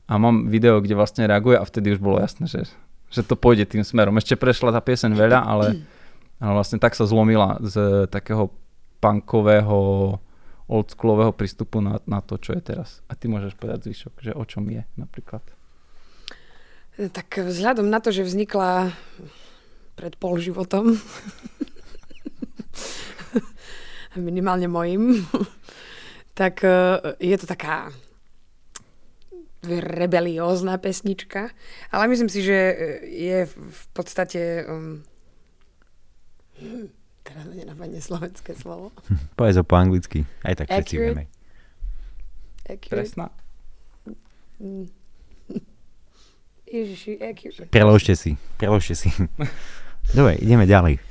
A 0.05 0.21
mám 0.21 0.53
video, 0.53 0.85
kde 0.85 0.93
vlastne 0.93 1.25
reaguje 1.25 1.57
a 1.57 1.65
vtedy 1.65 1.97
už 1.97 2.01
bolo 2.05 2.21
jasné, 2.21 2.45
že, 2.45 2.69
že 3.09 3.25
to 3.25 3.41
pôjde 3.41 3.73
tým 3.73 3.81
smerom. 3.81 4.21
Ešte 4.21 4.37
prešla 4.37 4.77
tá 4.77 4.85
pieseň 4.85 5.17
veľa, 5.17 5.41
ale, 5.41 5.89
ale 6.37 6.53
vlastne 6.53 6.77
tak 6.77 6.93
sa 6.93 7.09
zlomila 7.09 7.57
z 7.65 8.05
takého 8.13 8.53
punkového 9.01 10.21
oldschoolového 10.69 11.33
prístupu 11.33 11.81
na, 11.81 12.05
na 12.05 12.21
to, 12.21 12.37
čo 12.37 12.53
je 12.53 12.61
teraz. 12.61 13.01
A 13.09 13.17
ty 13.17 13.33
môžeš 13.33 13.57
povedať 13.57 13.89
zvyšok, 13.89 14.13
že 14.21 14.33
o 14.37 14.45
čom 14.45 14.69
je 14.69 14.85
napríklad. 15.01 15.45
Tak 16.95 17.43
vzhľadom 17.43 17.89
na 17.89 17.99
to, 17.99 18.13
že 18.15 18.23
vznikla 18.23 18.95
pred 19.95 20.15
pol 20.19 20.39
životom, 20.43 20.95
minimálne 24.19 24.71
mojim, 24.71 25.27
tak 26.39 26.63
eh, 26.67 27.15
je 27.19 27.37
to 27.39 27.47
taká 27.47 27.91
rebeliózna 29.65 30.77
pesnička, 30.77 31.49
ale 31.89 32.05
myslím 32.13 32.29
si, 32.29 32.45
že 32.45 32.59
je 33.09 33.49
v 33.49 33.83
podstate 33.97 34.69
um, 34.69 35.01
Teraz 37.25 37.49
mi 37.49 37.57
nenapadne 37.57 37.99
slovenské 38.05 38.53
slovo. 38.53 38.93
Povedz 39.39 39.57
ho 39.57 39.65
po 39.65 39.81
anglicky. 39.81 40.29
Aj 40.45 40.53
tak 40.53 40.69
všetci 40.69 40.95
vieme. 41.01 41.25
Presná. 42.93 43.33
Mm. 44.61 44.93
Ježiši, 46.77 47.21
accurate. 47.25 47.73
Preložte 47.73 48.13
si. 48.13 48.37
Preložte 48.61 48.93
si. 48.93 49.09
Dobre, 50.13 50.37
ideme 50.43 50.69
ďalej. 50.69 51.01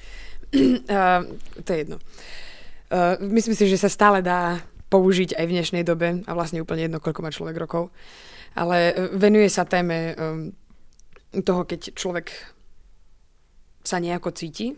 Uh, 0.54 1.26
to 1.66 1.74
je 1.74 1.78
jedno. 1.82 1.98
Uh, 2.94 3.18
myslím 3.34 3.58
si, 3.58 3.66
že 3.66 3.82
sa 3.82 3.90
stále 3.90 4.22
dá 4.22 4.62
použiť 4.94 5.34
aj 5.34 5.46
v 5.50 5.56
dnešnej 5.58 5.82
dobe 5.82 6.22
a 6.30 6.32
vlastne 6.38 6.62
úplne 6.62 6.86
jedno, 6.86 7.02
koľko 7.02 7.26
má 7.26 7.34
človek 7.34 7.58
rokov. 7.58 7.90
Ale 8.54 8.94
uh, 8.94 9.10
venuje 9.18 9.50
sa 9.50 9.66
téme 9.66 10.14
um, 10.14 10.54
toho, 11.42 11.66
keď 11.66 11.98
človek 11.98 12.30
sa 13.82 13.98
nejako 13.98 14.30
cíti 14.38 14.78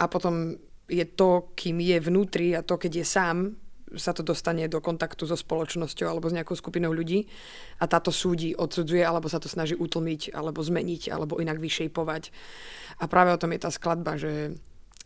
a 0.00 0.08
potom 0.08 0.56
je 0.88 1.04
to, 1.04 1.52
kým 1.52 1.84
je 1.84 2.00
vnútri 2.00 2.56
a 2.56 2.64
to, 2.64 2.80
keď 2.80 3.04
je 3.04 3.06
sám, 3.06 3.36
sa 3.96 4.12
to 4.12 4.26
dostane 4.26 4.66
do 4.68 4.82
kontaktu 4.82 5.24
so 5.24 5.38
spoločnosťou 5.38 6.06
alebo 6.10 6.28
s 6.28 6.36
nejakou 6.36 6.58
skupinou 6.58 6.92
ľudí 6.92 7.30
a 7.80 7.88
táto 7.88 8.12
súdi, 8.12 8.52
odsudzuje 8.52 9.00
alebo 9.00 9.30
sa 9.30 9.40
to 9.40 9.48
snaží 9.48 9.78
utlmiť 9.78 10.34
alebo 10.36 10.60
zmeniť 10.60 11.08
alebo 11.08 11.40
inak 11.40 11.62
vyšejpovať. 11.62 12.34
A 13.00 13.04
práve 13.06 13.32
o 13.32 13.40
tom 13.40 13.54
je 13.54 13.60
tá 13.62 13.70
skladba, 13.72 14.20
že 14.20 14.58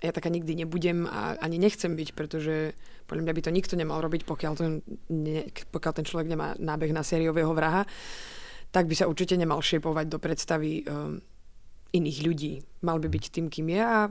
ja 0.03 0.11
taká 0.11 0.27
nikdy 0.27 0.67
nebudem 0.67 1.07
a 1.07 1.39
ani 1.39 1.63
nechcem 1.63 1.95
byť, 1.95 2.19
pretože 2.19 2.75
podľa 3.07 3.23
mňa 3.23 3.37
by 3.39 3.43
to 3.47 3.55
nikto 3.55 3.75
nemal 3.79 4.03
robiť, 4.03 4.27
pokiaľ 4.27 4.53
ten, 4.59 4.83
ne, 5.15 5.47
pokiaľ 5.71 5.93
ten 5.95 6.07
človek 6.07 6.27
nemá 6.27 6.59
nábeh 6.59 6.91
na 6.91 7.07
sériového 7.07 7.55
vraha, 7.55 7.87
tak 8.75 8.91
by 8.91 8.95
sa 8.99 9.07
určite 9.07 9.39
nemal 9.39 9.63
šepovať 9.63 10.07
do 10.11 10.19
predstavy 10.19 10.83
um, 10.83 11.23
iných 11.95 12.19
ľudí. 12.25 12.53
Mal 12.83 12.99
by 12.99 13.09
byť 13.13 13.25
tým, 13.31 13.47
kým 13.47 13.69
je 13.79 13.83
a 13.85 14.11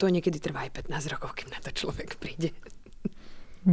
to 0.00 0.08
niekedy 0.08 0.40
trvá 0.40 0.64
aj 0.64 0.88
15 0.88 1.12
rokov, 1.12 1.36
kým 1.36 1.52
na 1.52 1.60
to 1.60 1.70
človek 1.70 2.16
príde. 2.16 2.56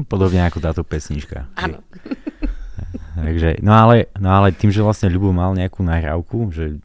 Podobne 0.05 0.43
ako 0.43 0.59
táto 0.59 0.81
pesnička. 0.83 1.47
Áno. 1.55 1.79
Takže, 3.17 3.57
no 3.65 3.73
ale, 3.73 4.13
no 4.21 4.29
ale 4.29 4.53
tým, 4.53 4.69
že 4.69 4.85
vlastne 4.85 5.09
Ľubo 5.09 5.33
mal 5.33 5.49
nejakú 5.57 5.81
nahrávku, 5.81 6.53
že 6.53 6.77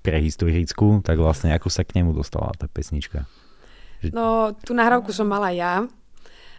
prehistorickú, 0.00 1.00
tak 1.00 1.16
vlastne 1.16 1.52
ako 1.52 1.68
sa 1.68 1.84
k 1.84 2.00
nemu 2.00 2.12
dostala 2.12 2.52
tá 2.56 2.68
pesnička? 2.68 3.24
No, 4.12 4.56
tú 4.64 4.72
nahrávku 4.72 5.12
som 5.12 5.28
mala 5.28 5.52
ja, 5.52 5.84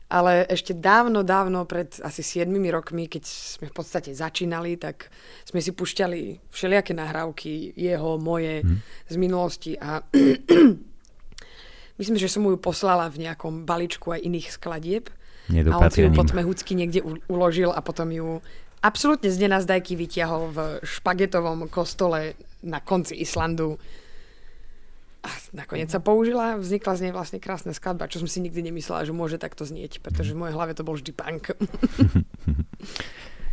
ale 0.05 0.45
ešte 0.45 0.77
dávno, 0.77 1.25
dávno, 1.25 1.65
pred 1.65 1.89
asi 2.01 2.21
7 2.21 2.49
rokmi, 2.69 3.09
keď 3.09 3.23
sme 3.25 3.65
v 3.69 3.75
podstate 3.75 4.13
začínali, 4.13 4.77
tak 4.77 5.09
sme 5.45 5.57
si 5.57 5.73
pušťali 5.73 6.51
všelijaké 6.53 6.93
nahrávky, 6.93 7.73
jeho, 7.73 8.17
moje, 8.17 8.61
Mhm. 8.61 8.77
z 9.09 9.15
minulosti 9.17 9.71
a 9.77 10.01
myslím, 11.99 12.17
že 12.17 12.29
som 12.29 12.43
mu 12.45 12.53
ju 12.53 12.59
poslala 12.61 13.09
v 13.09 13.29
nejakom 13.29 13.65
balíčku 13.65 14.13
aj 14.13 14.21
iných 14.21 14.47
skladieb. 14.53 15.09
A 15.51 15.77
on 15.77 15.91
si 15.91 16.07
ju 16.07 16.09
Mehucky 16.11 16.73
niekde 16.73 17.03
uložil 17.27 17.69
a 17.75 17.83
potom 17.83 18.07
ju 18.09 18.39
absolútne 18.81 19.29
z 19.29 19.37
nenazdajky 19.47 19.93
vyťahol 19.99 20.43
v 20.51 20.59
špagetovom 20.81 21.69
kostole 21.69 22.39
na 22.65 22.81
konci 22.81 23.19
Islandu. 23.19 23.77
A 25.21 25.29
nakoniec 25.53 25.93
sa 25.93 26.01
použila, 26.01 26.57
vznikla 26.57 26.93
z 26.97 27.01
nej 27.05 27.13
vlastne 27.13 27.37
krásna 27.37 27.77
skladba, 27.77 28.09
čo 28.09 28.17
som 28.17 28.25
si 28.25 28.41
nikdy 28.41 28.73
nemyslela, 28.73 29.05
že 29.05 29.13
môže 29.13 29.37
takto 29.37 29.69
znieť, 29.69 30.01
pretože 30.01 30.33
v 30.33 30.41
mojej 30.41 30.55
hlave 30.57 30.73
to 30.73 30.81
bol 30.81 30.97
vždy 30.97 31.13
punk. 31.13 31.53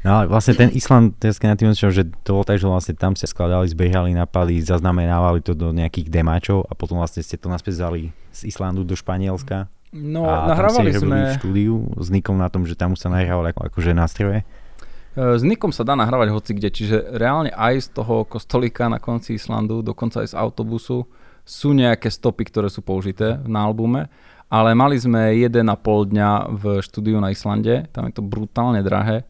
No 0.07 0.23
ale 0.23 0.31
vlastne 0.31 0.55
ten 0.55 0.71
Island, 0.71 1.19
na 1.19 1.59
tým 1.59 1.75
že 1.75 2.07
to 2.23 2.39
bolo 2.39 2.47
tak, 2.47 2.63
že 2.63 2.71
vlastne 2.71 2.95
tam 2.95 3.19
ste 3.19 3.27
skladali, 3.27 3.67
zbehali 3.67 4.15
napady, 4.15 4.63
zaznamenávali 4.63 5.43
to 5.43 5.59
do 5.59 5.75
nejakých 5.75 6.07
demáčov 6.07 6.63
a 6.71 6.73
potom 6.79 7.03
vlastne 7.03 7.19
ste 7.19 7.35
to 7.35 7.51
naspäť 7.51 7.83
vzali 7.83 8.15
z 8.31 8.41
Islandu 8.47 8.87
do 8.87 8.95
Španielska. 8.95 9.67
No, 9.93 10.29
a 10.29 10.45
tam 10.45 10.49
nahrávali 10.53 10.91
ste 10.93 11.01
sme... 11.01 11.19
v 11.19 11.37
štúdiu 11.41 11.75
s 11.97 12.09
Nikom 12.13 12.37
na 12.37 12.53
tom, 12.53 12.69
že 12.69 12.77
tam 12.77 12.93
už 12.93 13.01
sa 13.01 13.09
nahrávali 13.09 13.57
ako, 13.57 13.61
akože 13.73 13.91
nástroje. 13.97 14.45
E, 14.45 15.39
S 15.39 15.43
Nikom 15.43 15.73
sa 15.73 15.87
dá 15.87 15.97
nahrávať 15.97 16.29
hoci 16.33 16.51
kde, 16.53 16.69
čiže 16.69 16.97
reálne 17.17 17.49
aj 17.55 17.89
z 17.89 17.89
toho 17.97 18.29
kostolíka 18.29 18.87
na 18.93 19.01
konci 19.01 19.41
Islandu, 19.41 19.81
dokonca 19.81 20.21
aj 20.21 20.33
z 20.33 20.39
autobusu 20.39 21.09
sú 21.49 21.73
nejaké 21.73 22.13
stopy, 22.13 22.53
ktoré 22.53 22.69
sú 22.69 22.85
použité 22.85 23.41
na 23.49 23.65
albume, 23.65 24.13
ale 24.53 24.77
mali 24.77 25.01
sme 25.01 25.33
1,5 25.33 25.65
dňa 26.13 26.31
v 26.53 26.63
štúdiu 26.85 27.17
na 27.21 27.33
Islande, 27.33 27.89
tam 27.89 28.05
je 28.09 28.13
to 28.17 28.23
brutálne 28.25 28.85
drahé, 28.85 29.25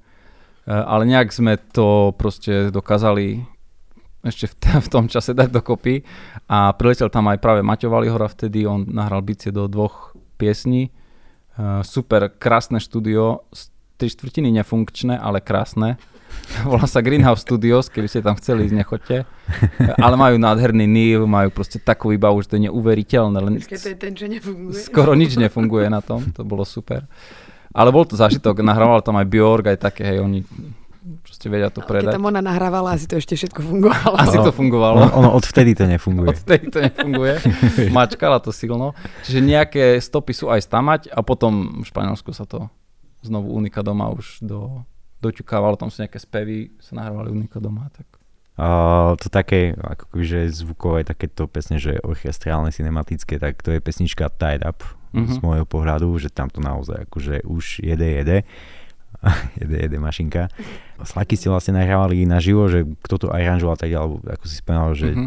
E, 0.68 0.72
ale 0.76 1.08
nejak 1.08 1.32
sme 1.32 1.56
to 1.72 2.12
proste 2.20 2.68
dokázali 2.68 3.40
ešte 4.20 4.52
v, 4.52 4.54
t- 4.60 4.80
v 4.86 4.88
tom 4.92 5.08
čase 5.08 5.32
dať 5.32 5.48
dokopy 5.48 6.04
a 6.44 6.76
priletel 6.76 7.08
tam 7.08 7.32
aj 7.32 7.40
práve 7.40 7.64
Maťo 7.64 7.88
Valihora 7.88 8.28
vtedy, 8.28 8.68
on 8.68 8.84
nahral 8.84 9.24
bicie 9.24 9.48
do 9.48 9.64
dvoch 9.64 10.12
piesní, 10.38 10.94
E, 11.58 11.82
super, 11.82 12.30
krásne 12.30 12.78
štúdio, 12.78 13.42
tri 13.98 14.06
štvrtiny 14.06 14.54
nefunkčné, 14.62 15.18
ale 15.18 15.42
krásne. 15.42 15.98
Volá 16.70 16.86
sa 16.86 17.02
Greenhouse 17.02 17.42
Studios, 17.42 17.90
keby 17.90 18.06
ste 18.06 18.22
tam 18.22 18.38
chceli 18.38 18.70
ísť, 18.70 18.76
nechoďte. 18.78 19.16
Ale 20.04 20.14
majú 20.14 20.36
nádherný 20.38 20.86
nív, 20.86 21.24
majú 21.26 21.50
proste 21.50 21.80
takú 21.82 22.12
výbavu, 22.14 22.38
že 22.44 22.52
to 22.52 22.56
je 22.60 22.68
neuveriteľné. 22.70 23.38
Len 23.42 23.54
Keď 23.58 23.80
to 23.80 23.90
je 23.90 23.98
ten, 23.98 24.12
čo 24.14 24.28
nefunguje. 24.28 24.76
skoro 24.76 25.16
nič 25.18 25.34
nefunguje 25.40 25.88
na 25.90 25.98
tom, 26.04 26.30
to 26.30 26.44
bolo 26.46 26.62
super. 26.68 27.08
Ale 27.72 27.90
bol 27.90 28.04
to 28.04 28.14
zážitok, 28.14 28.60
nahrával 28.60 29.00
tam 29.02 29.18
aj 29.18 29.26
Bjork, 29.26 29.72
aj 29.72 29.78
také, 29.82 30.04
hej, 30.04 30.18
oni 30.20 30.44
proste 31.28 31.46
vedia 31.46 31.68
to 31.68 31.78
Ale 31.78 31.84
Keď 31.84 31.92
predať. 31.92 32.12
tam 32.14 32.24
ona 32.24 32.40
nahrávala, 32.40 32.88
asi 32.90 33.04
to 33.04 33.14
ešte 33.14 33.36
všetko 33.36 33.60
fungovalo. 33.60 34.16
Asi 34.16 34.36
to 34.36 34.48
Ono, 34.48 34.54
fungovalo. 34.54 34.98
ono 35.12 35.28
odvtedy 35.30 35.72
to 35.72 35.84
nefunguje. 35.84 36.32
Odtedy 36.32 36.66
to 36.66 36.78
nefunguje. 36.80 37.34
Mačkala 37.92 38.38
to 38.38 38.48
silno. 38.48 38.96
Čiže 39.22 39.38
nejaké 39.38 39.84
stopy 39.98 40.32
sú 40.32 40.48
aj 40.48 40.64
stamať 40.64 41.00
a 41.08 41.20
potom 41.20 41.78
v 41.78 41.86
Španielsku 41.86 42.32
sa 42.32 42.42
to 42.42 42.72
znovu 43.20 43.52
Unika 43.52 43.80
doma 43.80 44.08
už 44.08 44.40
do, 44.40 44.82
doťukávalo, 45.18 45.74
tam 45.74 45.88
sú 45.88 46.00
nejaké 46.00 46.16
spevy, 46.16 46.72
sa 46.78 46.96
nahrávali 46.96 47.28
Unika 47.28 47.58
doma. 47.58 47.90
Tak. 47.90 48.06
Uh, 48.54 49.14
to 49.14 49.28
také, 49.28 49.70
ako 49.76 50.10
keby, 50.10 50.24
že 50.24 50.40
zvukové 50.56 51.00
takéto 51.02 51.46
pesne, 51.46 51.78
že 51.78 51.94
orchestrálne, 52.00 52.68
cinematické, 52.68 53.36
tak 53.36 53.60
to 53.60 53.70
je 53.70 53.78
pesnička 53.78 54.26
Tied 54.32 54.62
Up 54.62 54.82
z 55.08 55.38
Mhm. 55.38 55.40
môjho 55.40 55.64
pohľadu, 55.64 56.10
že 56.18 56.28
tam 56.28 56.46
to 56.46 56.58
naozaj 56.58 57.06
akože 57.06 57.40
už 57.42 57.80
jede, 57.80 58.08
jede. 58.12 58.38
jede, 59.60 59.76
jede 59.80 59.98
mašinka. 59.98 60.46
Slaky 60.98 61.34
ste 61.34 61.48
vlastne 61.48 61.74
nahrávali 61.74 62.22
naživo, 62.22 62.66
že 62.66 62.86
kto 62.98 63.14
to 63.18 63.26
aranžoval 63.28 63.74
tak, 63.74 63.90
alebo 63.90 64.22
ako 64.22 64.44
si 64.44 64.56
spomínal, 64.56 64.92
že 64.92 65.10
Mhm. 65.10 65.26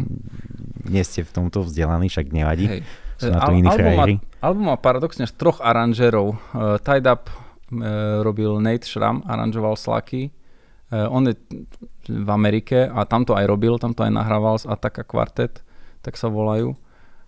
nie 0.86 1.02
ste 1.02 1.20
v 1.20 1.32
tomto 1.32 1.62
vzdelaní, 1.62 2.06
však 2.06 2.26
nevadí. 2.28 2.66
Hej. 2.66 2.80
Sú 3.14 3.28
na 3.28 3.38
to 3.40 3.52
Al- 3.52 3.56
iní 3.56 3.68
album, 3.68 3.92
má, 3.92 4.04
album 4.40 4.64
má 4.66 4.76
paradoxne 4.76 5.22
až 5.22 5.32
troch 5.32 5.60
aranžerov. 5.60 6.34
Uh, 6.50 6.74
Tied 6.78 7.04
Up 7.04 7.28
uh, 7.28 7.36
robil 8.20 8.58
Nate 8.58 8.82
Schramm, 8.82 9.22
aranžoval 9.22 9.76
Slaky. 9.76 10.34
Uh, 10.88 11.06
on 11.06 11.24
je 11.24 11.38
v 12.04 12.28
Amerike 12.28 12.84
a 12.84 13.04
tam 13.04 13.22
to 13.22 13.32
aj 13.32 13.46
robil, 13.46 13.78
tam 13.78 13.92
to 13.92 14.02
aj 14.02 14.10
nahrával 14.10 14.58
z 14.58 14.66
Ataka 14.66 15.02
Quartet, 15.02 15.62
tak 16.00 16.16
sa 16.16 16.26
volajú. 16.26 16.74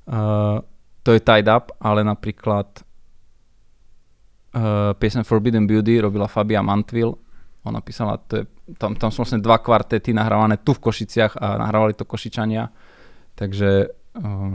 Uh, 0.04 0.60
to 1.00 1.12
je 1.12 1.20
Tied 1.20 1.46
Up, 1.46 1.70
ale 1.78 2.02
napríklad 2.02 2.82
uh, 4.54 4.94
piesen 4.94 5.26
Forbidden 5.26 5.66
Beauty 5.66 6.00
robila 6.00 6.30
Fabia 6.30 6.62
Mantville. 6.62 7.18
Ona 7.64 7.80
písala, 7.80 8.20
to 8.20 8.42
je, 8.42 8.44
tam, 8.78 8.94
tam 8.94 9.10
sú 9.10 9.24
vlastne 9.24 9.40
dva 9.40 9.58
kvartety 9.58 10.12
nahrávané 10.12 10.60
tu 10.62 10.76
v 10.76 10.84
Košiciach 10.84 11.40
a 11.40 11.58
nahrávali 11.58 11.96
to 11.96 12.06
Košičania. 12.06 12.70
Takže 13.34 13.90
uh, 14.20 14.52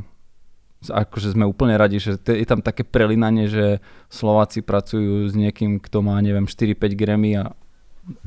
akože 0.87 1.35
sme 1.35 1.43
úplne 1.43 1.75
radi, 1.75 1.99
že 1.99 2.15
je 2.15 2.47
tam 2.47 2.63
také 2.63 2.87
prelinanie, 2.87 3.51
že 3.51 3.83
Slováci 4.07 4.63
pracujú 4.63 5.27
s 5.27 5.35
niekým, 5.35 5.83
kto 5.83 5.99
má, 5.99 6.15
neviem, 6.23 6.47
4-5 6.47 6.95
Grammy 6.95 7.35
a 7.35 7.51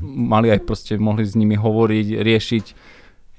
mali 0.03 0.53
aj 0.53 0.61
proste, 0.61 0.93
mohli 1.01 1.25
s 1.25 1.33
nimi 1.33 1.57
hovoriť, 1.57 2.07
riešiť, 2.21 2.65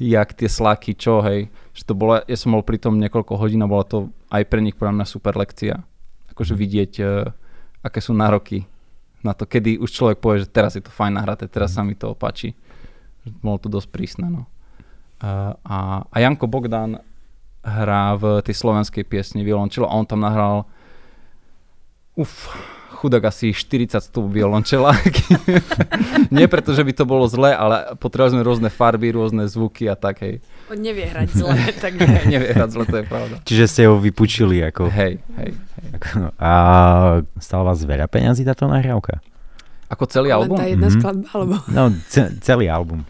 jak 0.02 0.34
tie 0.34 0.50
slaky, 0.50 0.98
čo, 0.98 1.22
hej. 1.22 1.46
Že 1.78 1.82
to 1.86 1.94
bolo, 1.94 2.12
ja 2.26 2.36
som 2.36 2.58
bol 2.58 2.66
pri 2.66 2.82
tom 2.82 2.98
niekoľko 2.98 3.38
hodín 3.38 3.62
a 3.62 3.70
bola 3.70 3.86
to 3.86 4.10
aj 4.34 4.42
pre 4.50 4.58
nich 4.58 4.74
podľa 4.74 4.98
mňa 4.98 5.06
super 5.06 5.38
lekcia. 5.38 5.78
Akože 6.34 6.58
vidieť, 6.58 6.92
uh, 6.98 7.30
aké 7.84 8.00
sú 8.00 8.16
nároky 8.16 8.64
na 9.20 9.36
to, 9.36 9.44
kedy 9.44 9.76
už 9.76 9.92
človek 9.92 10.18
povie, 10.20 10.44
že 10.44 10.52
teraz 10.52 10.72
je 10.76 10.84
to 10.84 10.92
fajn 10.92 11.20
nahraté, 11.20 11.48
teraz 11.48 11.76
sa 11.76 11.84
mi 11.84 11.92
to 11.92 12.16
páči. 12.16 12.56
Bolo 13.40 13.56
to 13.60 13.68
dosť 13.72 13.88
prísne, 13.88 14.26
no. 14.28 14.42
Uh, 15.24 15.56
a, 15.64 16.04
a 16.08 16.16
Janko 16.20 16.44
Bogdan 16.44 17.00
hrá 17.64 18.12
v 18.20 18.44
tej 18.44 18.60
slovenskej 18.60 19.08
piesni 19.08 19.40
violončelo 19.40 19.88
a 19.88 19.96
on 19.96 20.04
tam 20.04 20.20
nahral 20.20 20.68
uf, 22.12 22.52
chudák 23.04 23.20
asi 23.26 23.52
40 23.52 24.00
stúp 24.00 24.32
violončela. 24.32 24.96
Nie 26.30 26.46
preto, 26.46 26.72
že 26.72 26.80
by 26.80 26.92
to 26.92 27.04
bolo 27.04 27.24
zlé, 27.26 27.52
ale 27.52 27.92
potrebovali 27.94 28.32
sme 28.32 28.42
rôzne 28.42 28.68
farby, 28.68 29.12
rôzne 29.12 29.44
zvuky 29.44 29.84
a 29.84 29.94
tak, 29.94 30.20
hej. 30.20 30.40
On 30.66 30.76
nevie 30.76 31.04
hrať 31.04 31.28
zle, 31.30 31.52
takže... 31.84 32.00
Nevie 32.32 32.50
hrať 32.50 32.70
zle, 32.70 32.84
to 32.84 32.96
je 32.96 33.04
pravda. 33.04 33.34
Čiže 33.42 33.64
ste 33.66 33.82
ho 33.84 33.94
vypučili 33.94 34.64
ako... 34.64 34.88
Hej, 34.88 35.20
hej, 35.36 35.50
hej. 35.52 35.90
a 36.34 36.52
stala 37.36 37.62
vás 37.66 37.78
veľa 37.78 38.06
peňazí 38.06 38.42
táto 38.42 38.64
nahrávka? 38.64 39.20
Ako 39.86 40.08
celý 40.08 40.32
Len 40.32 40.36
album? 40.38 40.56
tá 40.56 40.64
jedna 40.64 40.88
Mhm. 40.88 40.94
skladba, 40.94 41.28
alebo... 41.30 41.54
No, 41.68 41.82
ce- 42.06 42.32
celý 42.40 42.66
album. 42.66 43.04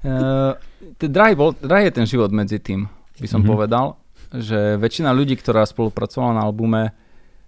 Uh, 0.00 0.58
drahý, 0.98 1.32
bol, 1.32 1.54
drahý 1.54 1.88
je 1.88 1.94
ten 1.94 2.06
život 2.06 2.28
medzi 2.28 2.58
tým, 2.58 2.90
by 3.16 3.26
som 3.26 3.40
Mhm. 3.40 3.48
povedal. 3.48 3.86
že 4.28 4.74
väčšina 4.74 5.14
ľudí, 5.14 5.32
ktorá 5.34 5.62
spolupracovala 5.62 6.34
na 6.34 6.42
albume, 6.42 6.90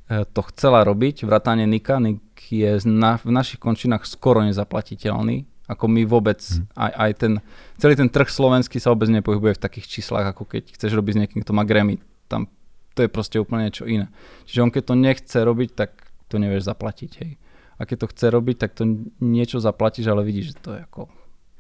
to 0.09 0.40
chcela 0.53 0.83
robiť, 0.88 1.29
vrátane 1.29 1.68
Nika. 1.68 2.01
Nik 2.01 2.25
je 2.49 2.81
na, 2.88 3.21
v 3.21 3.31
našich 3.33 3.61
končinách 3.61 4.09
skoro 4.09 4.40
nezaplatiteľný. 4.40 5.44
Ako 5.68 5.85
my 5.85 6.09
vôbec, 6.09 6.40
hmm. 6.40 6.73
aj, 6.81 6.92
aj 6.97 7.11
ten, 7.21 7.33
celý 7.77 7.92
ten 7.92 8.09
trh 8.09 8.25
slovenský 8.25 8.81
sa 8.81 8.88
vôbec 8.88 9.12
nepohybuje 9.12 9.61
v 9.61 9.64
takých 9.68 10.01
číslach, 10.01 10.33
ako 10.33 10.49
keď 10.49 10.73
chceš 10.73 10.97
robiť 10.97 11.12
s 11.12 11.21
niekým, 11.21 11.40
kto 11.44 11.53
má 11.53 11.68
Grammy. 11.68 12.01
Tam 12.25 12.49
to 12.97 13.05
je 13.05 13.12
proste 13.12 13.37
úplne 13.38 13.68
niečo 13.68 13.85
iné. 13.85 14.09
Čiže 14.49 14.64
on 14.64 14.73
keď 14.73 14.83
to 14.88 14.94
nechce 14.97 15.38
robiť, 15.38 15.71
tak 15.77 15.90
to 16.27 16.40
nevieš 16.40 16.66
zaplatiť, 16.66 17.11
hej. 17.23 17.38
A 17.79 17.87
keď 17.87 17.97
to 18.03 18.11
chce 18.11 18.27
robiť, 18.35 18.57
tak 18.59 18.75
to 18.75 18.83
niečo 19.23 19.62
zaplatíš, 19.62 20.11
ale 20.11 20.27
vidíš, 20.27 20.51
že 20.51 20.55
to 20.59 20.71
je 20.75 20.83
ako 20.83 21.07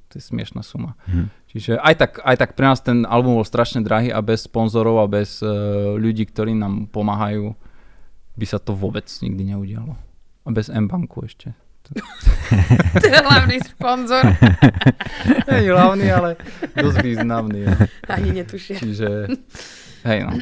to 0.08 0.16
je 0.16 0.24
smiešná 0.24 0.64
suma. 0.64 0.96
Hmm. 1.04 1.28
Čiže 1.52 1.76
aj 1.84 1.94
tak, 2.00 2.12
aj 2.24 2.36
tak 2.40 2.50
pre 2.56 2.64
nás 2.64 2.80
ten 2.80 3.04
album 3.04 3.36
bol 3.36 3.44
strašne 3.44 3.84
drahý 3.84 4.08
a 4.08 4.24
bez 4.24 4.48
sponzorov 4.48 5.04
a 5.04 5.06
bez 5.06 5.44
uh, 5.44 5.94
ľudí, 6.00 6.24
ktorí 6.24 6.56
nám 6.56 6.88
pomáhajú, 6.88 7.52
by 8.38 8.46
sa 8.46 8.62
to 8.62 8.72
vôbec 8.78 9.10
nikdy 9.20 9.50
neudialo. 9.50 9.98
A 10.46 10.48
bez 10.54 10.70
M-banku 10.70 11.26
ešte. 11.26 11.52
to 13.00 13.04
je 13.08 13.16
hlavný 13.16 13.58
sponzor. 13.64 14.20
Nie 15.48 15.58
je 15.64 15.70
hlavný, 15.72 16.06
ale 16.12 16.30
dosť 16.76 16.98
významný. 17.00 17.64
No. 17.64 17.74
Ani 18.12 18.36
netušia. 18.36 18.76
Čiže, 18.76 19.08
hej 20.04 20.18
no, 20.28 20.36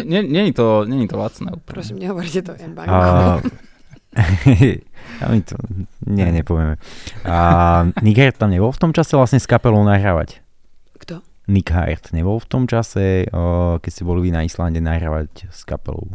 nie 0.00 0.42
je 0.48 0.54
to, 0.56 0.88
to 0.88 1.16
lacné 1.16 1.48
úplne. 1.52 1.68
Prosím, 1.76 1.96
nehovorte 2.00 2.40
to 2.40 2.52
M-banku. 2.56 2.88
Uh, 2.88 3.40
ja 5.20 5.26
mi 5.28 5.44
to, 5.44 5.60
nie, 6.08 6.28
nepovieme. 6.32 6.80
A 7.28 7.36
Nick 8.00 8.16
Hart 8.16 8.40
tam 8.40 8.50
nebol 8.50 8.72
v 8.72 8.80
tom 8.80 8.92
čase 8.96 9.12
vlastne 9.12 9.36
s 9.38 9.44
kapelou 9.44 9.84
nahrávať? 9.84 10.40
Kto? 10.96 11.20
Nick 11.52 11.68
Hart 11.68 12.16
nebol 12.16 12.40
v 12.40 12.48
tom 12.48 12.64
čase, 12.64 13.28
keď 13.78 13.90
ste 13.92 14.08
boli 14.08 14.28
vy 14.28 14.30
na 14.32 14.42
Islande 14.48 14.80
nahrávať 14.80 15.52
s 15.52 15.68
kapelou? 15.68 16.08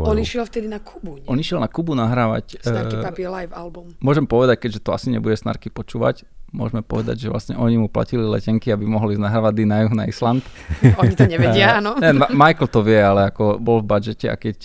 On 0.00 0.16
išiel 0.16 0.44
vtedy 0.46 0.66
na 0.66 0.78
Kubu, 0.78 1.20
nie? 1.20 1.26
On 1.28 1.36
išiel 1.36 1.58
na 1.58 1.68
Kubu 1.68 1.96
nahrávať. 1.96 2.60
Snarky 2.60 2.96
uh, 2.98 3.02
Papi 3.04 3.24
Live 3.26 3.52
album. 3.54 3.92
Môžem 3.98 4.24
povedať, 4.24 4.66
keďže 4.66 4.80
to 4.84 4.90
asi 4.94 5.08
nebude 5.12 5.36
Snarky 5.36 5.72
počúvať, 5.72 6.28
môžeme 6.50 6.82
povedať, 6.82 7.26
že 7.26 7.28
vlastne 7.30 7.54
oni 7.54 7.78
mu 7.78 7.86
platili 7.86 8.26
letenky, 8.26 8.74
aby 8.74 8.82
mohli 8.86 9.14
nahrávať 9.14 9.54
Dinajú 9.62 9.88
na 9.94 10.10
Island. 10.10 10.42
Oni 11.02 11.14
to 11.14 11.30
nevedia, 11.30 11.78
áno. 11.78 11.94
Michael 12.34 12.68
to 12.68 12.82
vie, 12.82 12.98
ale 12.98 13.30
ako 13.30 13.62
bol 13.62 13.78
v 13.78 13.86
budžete 13.86 14.26
a 14.26 14.34
keď 14.34 14.56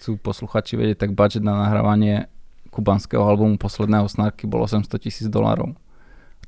chcú 0.00 0.16
posluchači 0.16 0.80
vedieť, 0.80 1.04
tak 1.04 1.10
budget 1.12 1.44
na 1.44 1.60
nahrávanie 1.68 2.32
kubanského 2.72 3.20
albumu 3.20 3.60
posledného 3.60 4.08
snarky 4.08 4.48
bol 4.48 4.64
800 4.64 4.88
tisíc 4.96 5.28
dolárov. 5.28 5.76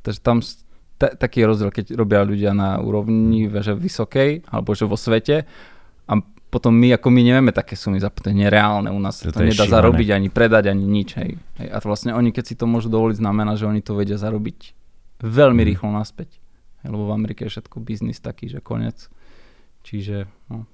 Takže 0.00 0.20
tam 0.24 0.40
t- 0.40 1.14
taký 1.20 1.44
je 1.44 1.46
rozdiel, 1.52 1.70
keď 1.74 1.86
robia 1.98 2.24
ľudia 2.24 2.56
na 2.56 2.80
úrovni 2.80 3.50
že 3.60 3.76
vysokej, 3.76 4.48
alebo 4.48 4.72
že 4.72 4.88
vo 4.88 4.96
svete 4.96 5.44
a 6.08 6.12
potom 6.52 6.76
my, 6.76 7.00
ako 7.00 7.08
my 7.08 7.20
nevieme 7.24 7.48
také 7.48 7.80
sumy 7.80 7.96
za 7.96 8.12
to 8.12 8.28
je 8.28 8.36
nereálne 8.36 8.92
u 8.92 9.00
nás, 9.00 9.24
to, 9.24 9.32
to 9.32 9.40
nedá 9.40 9.64
šívané. 9.64 9.72
zarobiť 9.72 10.08
ani 10.12 10.28
predať, 10.28 10.68
ani 10.68 10.84
nič. 10.84 11.16
Hej. 11.16 11.40
Hej. 11.56 11.68
A 11.72 11.76
to 11.80 11.88
vlastne 11.88 12.12
oni, 12.12 12.28
keď 12.28 12.44
si 12.44 12.54
to 12.60 12.68
môžu 12.68 12.92
dovoliť, 12.92 13.24
znamená, 13.24 13.56
že 13.56 13.64
oni 13.64 13.80
to 13.80 13.96
vedia 13.96 14.20
zarobiť 14.20 14.76
veľmi 15.24 15.64
mm. 15.64 15.68
rýchlo 15.72 15.88
naspäť. 15.88 16.36
Hej, 16.84 16.92
lebo 16.92 17.08
v 17.08 17.16
Amerike 17.16 17.48
je 17.48 17.56
všetko 17.56 17.80
biznis 17.80 18.20
taký, 18.20 18.52
že 18.52 18.60
konec. 18.60 19.08
Čiže 19.88 20.28
no, 20.52 20.68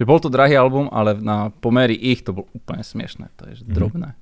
že 0.00 0.08
bol 0.08 0.16
to 0.16 0.32
drahý 0.32 0.56
album, 0.56 0.88
ale 0.88 1.20
na 1.20 1.52
pomery 1.60 1.92
ich 1.92 2.24
to 2.24 2.32
bolo 2.32 2.48
úplne 2.56 2.80
smiešné. 2.80 3.28
To 3.36 3.52
je 3.52 3.60
mm-hmm. 3.60 3.76
drobné. 3.76 4.16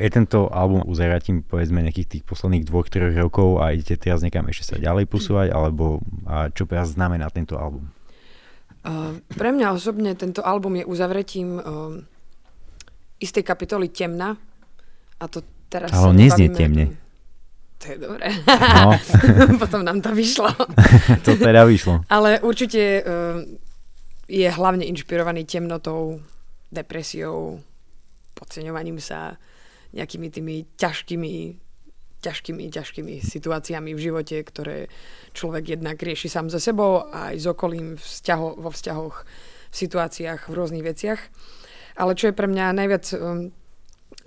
Je 0.00 0.08
tento 0.08 0.48
album 0.48 0.80
uzeratím 0.88 1.44
povedzme 1.44 1.84
nejakých 1.84 2.08
tých 2.08 2.24
posledných 2.24 2.64
dvoch, 2.64 2.88
troch 2.88 3.12
rokov 3.12 3.60
a 3.60 3.76
idete 3.76 4.00
teraz 4.08 4.24
niekam 4.24 4.48
ešte 4.48 4.72
sa 4.72 4.76
ďalej 4.80 5.04
posúvať, 5.10 5.52
alebo 5.52 6.00
a 6.24 6.48
čo 6.48 6.64
vás 6.64 6.96
znamená 6.96 7.28
tento 7.28 7.60
album? 7.60 7.92
Uh, 8.88 9.20
pre 9.36 9.52
mňa 9.52 9.76
osobne 9.76 10.16
tento 10.16 10.40
album 10.40 10.80
je 10.80 10.84
uzavretím 10.88 11.60
uh, 11.60 11.92
istej 13.20 13.44
kapitoly 13.44 13.92
Temna 13.92 14.32
a 15.20 15.24
to 15.28 15.44
teraz 15.68 15.92
Ale 15.92 16.08
on 16.08 16.16
neznie 16.16 16.48
temne. 16.48 16.96
To 17.78 17.84
je 17.94 17.98
dobré. 18.00 18.32
No. 18.48 18.96
Potom 19.62 19.84
nám 19.84 20.00
to 20.00 20.10
vyšlo. 20.16 20.50
to 21.24 21.36
teda 21.36 21.68
vyšlo. 21.68 22.02
Ale 22.08 22.40
určite 22.40 23.04
uh, 23.04 23.44
je 24.26 24.48
hlavne 24.48 24.88
inšpirovaný 24.88 25.44
temnotou, 25.44 26.24
depresiou, 26.72 27.60
podceňovaním 28.34 28.98
sa, 28.98 29.36
nejakými 29.92 30.28
tými 30.32 30.54
ťažkými, 30.76 31.32
ťažkými, 32.18 32.66
ťažkými 32.70 33.14
situáciami 33.22 33.94
v 33.94 34.00
živote, 34.00 34.36
ktoré 34.42 34.90
človek 35.32 35.78
jednak 35.78 35.98
rieši 36.02 36.26
sám 36.26 36.50
so 36.50 36.58
sebou 36.58 37.06
a 37.06 37.34
aj 37.34 37.36
s 37.38 37.46
okolím 37.46 37.94
vzťaho, 37.94 38.58
vo 38.58 38.70
vzťahoch, 38.74 39.16
v 39.68 39.74
situáciách, 39.76 40.50
v 40.50 40.56
rôznych 40.56 40.84
veciach. 40.84 41.20
Ale 41.98 42.18
čo 42.18 42.30
je 42.30 42.34
pre 42.34 42.50
mňa 42.50 42.66
najviac, 42.74 43.04
um, 43.14 43.50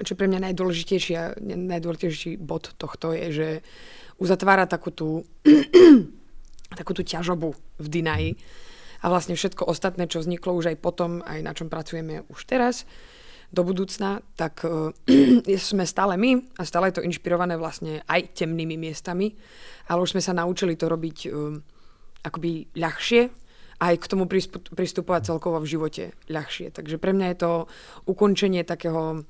čo 0.03 0.09
je 0.15 0.19
pre 0.19 0.27
mňa 0.31 0.51
najdôležitejší, 0.51 1.43
najdôležitejší 1.43 2.39
bod 2.39 2.71
tohto 2.79 3.11
je, 3.11 3.27
že 3.31 3.49
uzatvára 4.21 4.67
takú 4.67 4.91
tú, 4.91 5.09
takú 6.79 6.91
tú 6.95 7.03
ťažobu 7.03 7.55
v 7.79 7.87
Dinaji, 7.87 8.31
a 9.01 9.09
vlastne 9.09 9.33
všetko 9.33 9.65
ostatné, 9.65 10.05
čo 10.05 10.21
vzniklo 10.21 10.53
už 10.53 10.73
aj 10.73 10.77
potom, 10.77 11.25
aj 11.25 11.41
na 11.41 11.51
čom 11.57 11.73
pracujeme 11.73 12.21
už 12.29 12.45
teraz, 12.45 12.85
do 13.51 13.61
budúcna, 13.67 14.23
tak 14.39 14.63
uh, 14.63 14.95
sme 15.59 15.83
stále 15.83 16.15
my 16.15 16.39
a 16.55 16.63
stále 16.63 16.89
je 16.89 16.99
to 16.99 17.05
inšpirované 17.05 17.59
vlastne 17.59 17.99
aj 18.07 18.31
temnými 18.33 18.79
miestami, 18.79 19.35
ale 19.91 20.01
už 20.01 20.15
sme 20.15 20.23
sa 20.23 20.31
naučili 20.31 20.79
to 20.79 20.87
robiť 20.87 21.17
uh, 21.27 21.59
akoby 22.23 22.71
ľahšie 22.79 23.21
a 23.81 23.83
aj 23.91 23.95
k 23.97 24.09
tomu 24.09 24.29
pristupovať 24.71 25.21
celkovo 25.27 25.57
v 25.59 25.67
živote 25.67 26.03
ľahšie. 26.29 26.71
Takže 26.71 27.01
pre 27.01 27.11
mňa 27.11 27.27
je 27.33 27.37
to 27.41 27.51
ukončenie 28.07 28.61
takého 28.63 29.25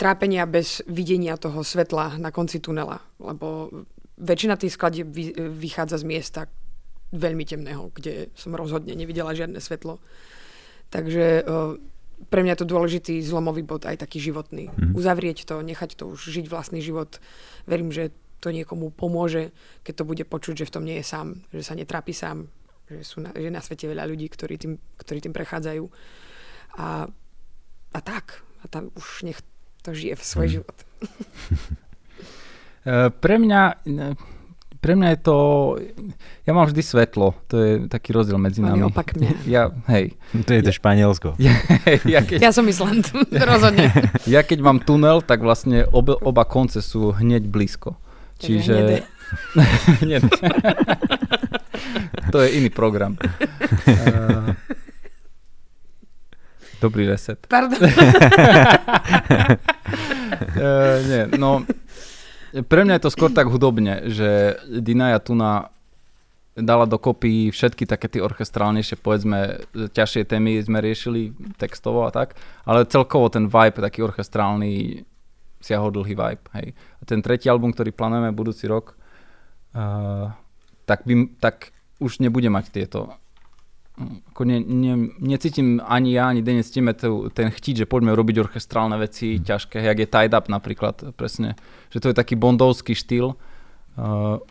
trápenia 0.00 0.48
bez 0.48 0.82
videnia 0.88 1.38
toho 1.38 1.62
svetla 1.62 2.16
na 2.18 2.32
konci 2.34 2.58
tunela, 2.58 2.98
lebo 3.20 3.70
väčšina 4.18 4.56
tých 4.56 4.74
skladieb 4.74 5.06
vychádza 5.36 6.00
z 6.00 6.08
miesta, 6.08 6.40
veľmi 7.12 7.44
temného, 7.44 7.92
kde 7.92 8.32
som 8.32 8.56
rozhodne 8.56 8.96
nevidela 8.96 9.36
žiadne 9.36 9.60
svetlo. 9.60 10.00
Takže 10.88 11.44
uh, 11.44 11.76
pre 12.28 12.42
mňa 12.44 12.54
je 12.54 12.60
to 12.62 12.72
dôležitý 12.72 13.14
zlomový 13.22 13.62
bod, 13.66 13.88
aj 13.88 14.02
taký 14.02 14.22
životný. 14.22 14.68
Mm-hmm. 14.70 14.92
Uzavrieť 14.94 15.48
to, 15.48 15.62
nechať 15.62 15.96
to 15.98 16.12
už 16.12 16.20
žiť 16.28 16.46
vlastný 16.46 16.82
život. 16.84 17.18
Verím, 17.66 17.90
že 17.90 18.12
to 18.42 18.50
niekomu 18.50 18.90
pomôže, 18.90 19.54
keď 19.86 20.02
to 20.02 20.08
bude 20.08 20.24
počuť, 20.26 20.62
že 20.62 20.68
v 20.68 20.74
tom 20.74 20.84
nie 20.84 20.98
je 20.98 21.06
sám, 21.06 21.46
že 21.54 21.62
sa 21.62 21.78
netrápi 21.78 22.10
sám, 22.10 22.50
že 22.90 23.06
sú 23.06 23.22
na, 23.22 23.30
že 23.30 23.48
na 23.48 23.62
svete 23.62 23.86
veľa 23.86 24.10
ľudí, 24.10 24.26
ktorí 24.26 24.58
tým, 24.58 24.74
ktorí 24.98 25.18
tým 25.22 25.34
prechádzajú. 25.34 25.84
A, 26.82 27.06
a 27.94 27.98
tak. 28.02 28.42
A 28.62 28.70
tam 28.70 28.90
už 28.98 29.26
nech 29.26 29.38
to 29.82 29.94
žije 29.94 30.18
v 30.18 30.22
svoj 30.22 30.46
mm. 30.46 30.52
život. 30.58 30.78
E, 32.82 33.14
pre 33.14 33.38
mňa 33.38 33.86
pre 34.82 34.98
mňa 34.98 35.14
je 35.14 35.18
to, 35.22 35.36
ja 36.42 36.50
mám 36.50 36.66
vždy 36.66 36.82
svetlo, 36.82 37.38
to 37.46 37.54
je 37.54 37.70
taký 37.86 38.10
rozdiel 38.10 38.34
medzi 38.34 38.58
nami. 38.58 38.82
opak 38.90 39.14
mňa. 39.14 39.46
Ja, 39.46 39.70
hej. 39.86 40.18
To 40.34 40.50
je 40.50 40.58
to 40.58 40.74
Španielsko. 40.74 41.38
Ja, 41.42 41.54
ja, 42.02 42.20
keď, 42.26 42.38
ja 42.42 42.50
som 42.50 42.66
Island, 42.66 43.14
rozhodne. 43.54 43.94
Ja 44.26 44.42
keď 44.42 44.58
mám 44.58 44.82
tunel, 44.82 45.22
tak 45.22 45.46
vlastne 45.46 45.86
oba, 45.94 46.18
oba 46.18 46.42
konce 46.42 46.82
sú 46.82 47.14
hneď 47.14 47.46
blízko. 47.46 47.94
Čiže... 48.42 49.06
Nie, 50.02 50.18
to 52.34 52.42
je 52.42 52.48
iný 52.58 52.68
program. 52.74 53.14
Uh, 53.86 54.52
dobrý 56.82 57.06
reset. 57.06 57.38
Pardon. 57.46 57.78
uh, 57.78 57.88
nie, 61.06 61.22
no 61.38 61.62
pre 62.52 62.84
mňa 62.84 63.00
je 63.00 63.04
to 63.08 63.14
skôr 63.14 63.30
tak 63.32 63.48
hudobne, 63.48 64.12
že 64.12 64.60
Dinaja 64.68 65.16
Tuna 65.24 65.72
dala 66.52 66.84
dokopy 66.84 67.48
všetky 67.48 67.88
také 67.88 68.12
tie 68.12 68.20
orchestrálnejšie, 68.20 69.00
povedzme, 69.00 69.64
ťažšie 69.72 70.28
témy 70.28 70.60
sme 70.60 70.84
riešili 70.84 71.32
textovo 71.56 72.04
a 72.04 72.12
tak, 72.12 72.36
ale 72.68 72.84
celkovo 72.84 73.32
ten 73.32 73.48
vibe, 73.48 73.80
taký 73.80 74.04
orchestrálny, 74.04 75.00
siahol 75.64 75.88
dlhý 75.88 76.12
vibe, 76.12 76.44
hej. 76.60 76.76
A 77.00 77.02
ten 77.08 77.24
tretí 77.24 77.48
album, 77.48 77.72
ktorý 77.72 77.96
plánujeme 77.96 78.36
budúci 78.36 78.68
rok, 78.68 78.92
uh, 79.72 80.28
tak, 80.84 81.08
by, 81.08 81.32
tak 81.40 81.72
už 82.04 82.20
nebude 82.20 82.52
mať 82.52 82.68
tieto 82.68 83.16
ako 84.32 84.42
ne, 84.48 84.58
ne, 84.60 84.94
necítim 85.20 85.82
ani 85.84 86.16
ja, 86.16 86.30
ani 86.30 86.42
Denis 86.42 86.70
cítime 86.70 86.96
ten 87.32 87.48
chtiť, 87.52 87.84
že 87.84 87.90
poďme 87.90 88.16
robiť 88.16 88.48
orchestrálne 88.48 88.96
veci 88.98 89.38
mm. 89.38 89.44
ťažké, 89.46 89.78
jak 89.82 89.98
je 89.98 90.08
Tied 90.08 90.32
Up 90.34 90.46
napríklad, 90.48 91.14
presne. 91.14 91.54
Že 91.94 91.98
to 91.98 92.06
je 92.10 92.16
taký 92.16 92.34
bondovský 92.34 92.96
štýl. 92.96 93.38
Uh, 93.96 94.42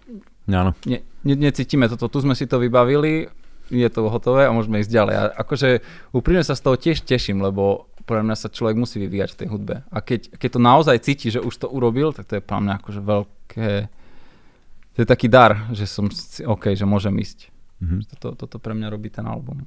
Áno. 0.50 0.72
Ne, 0.88 1.06
ne, 1.24 1.36
necítime 1.38 1.86
toto, 1.92 2.10
tu 2.10 2.20
sme 2.24 2.34
si 2.34 2.50
to 2.50 2.58
vybavili, 2.58 3.30
je 3.72 3.88
to 3.88 4.12
hotové 4.12 4.50
a 4.50 4.56
môžeme 4.56 4.84
ísť 4.84 4.92
ďalej. 4.92 5.16
A 5.16 5.24
akože 5.46 5.80
úprimne 6.12 6.44
sa 6.44 6.58
z 6.58 6.64
toho 6.66 6.76
tiež 6.76 7.08
teším, 7.08 7.40
lebo 7.40 7.88
podľa 8.04 8.24
mňa 8.28 8.36
sa 8.36 8.52
človek 8.52 8.76
musí 8.76 9.00
vyvíjať 9.00 9.30
v 9.32 9.40
tej 9.40 9.48
hudbe. 9.48 9.76
A 9.88 9.98
keď, 10.04 10.36
keď 10.36 10.50
to 10.58 10.60
naozaj 10.60 10.98
cíti, 11.06 11.32
že 11.32 11.40
už 11.40 11.56
to 11.56 11.68
urobil, 11.70 12.12
tak 12.12 12.28
to 12.28 12.38
je 12.38 12.44
pre 12.44 12.58
mňa 12.60 12.74
akože 12.84 13.02
veľké... 13.02 13.70
To 14.92 14.98
je 15.00 15.08
taký 15.08 15.32
dar, 15.32 15.72
že 15.72 15.88
som 15.88 16.12
OK, 16.52 16.76
že 16.76 16.84
môžem 16.84 17.16
ísť. 17.16 17.51
Mm-hmm. 17.82 18.02
Toto, 18.16 18.28
toto 18.38 18.58
pre 18.62 18.78
mňa 18.78 18.88
robí 18.94 19.10
ten 19.10 19.26
album. 19.26 19.66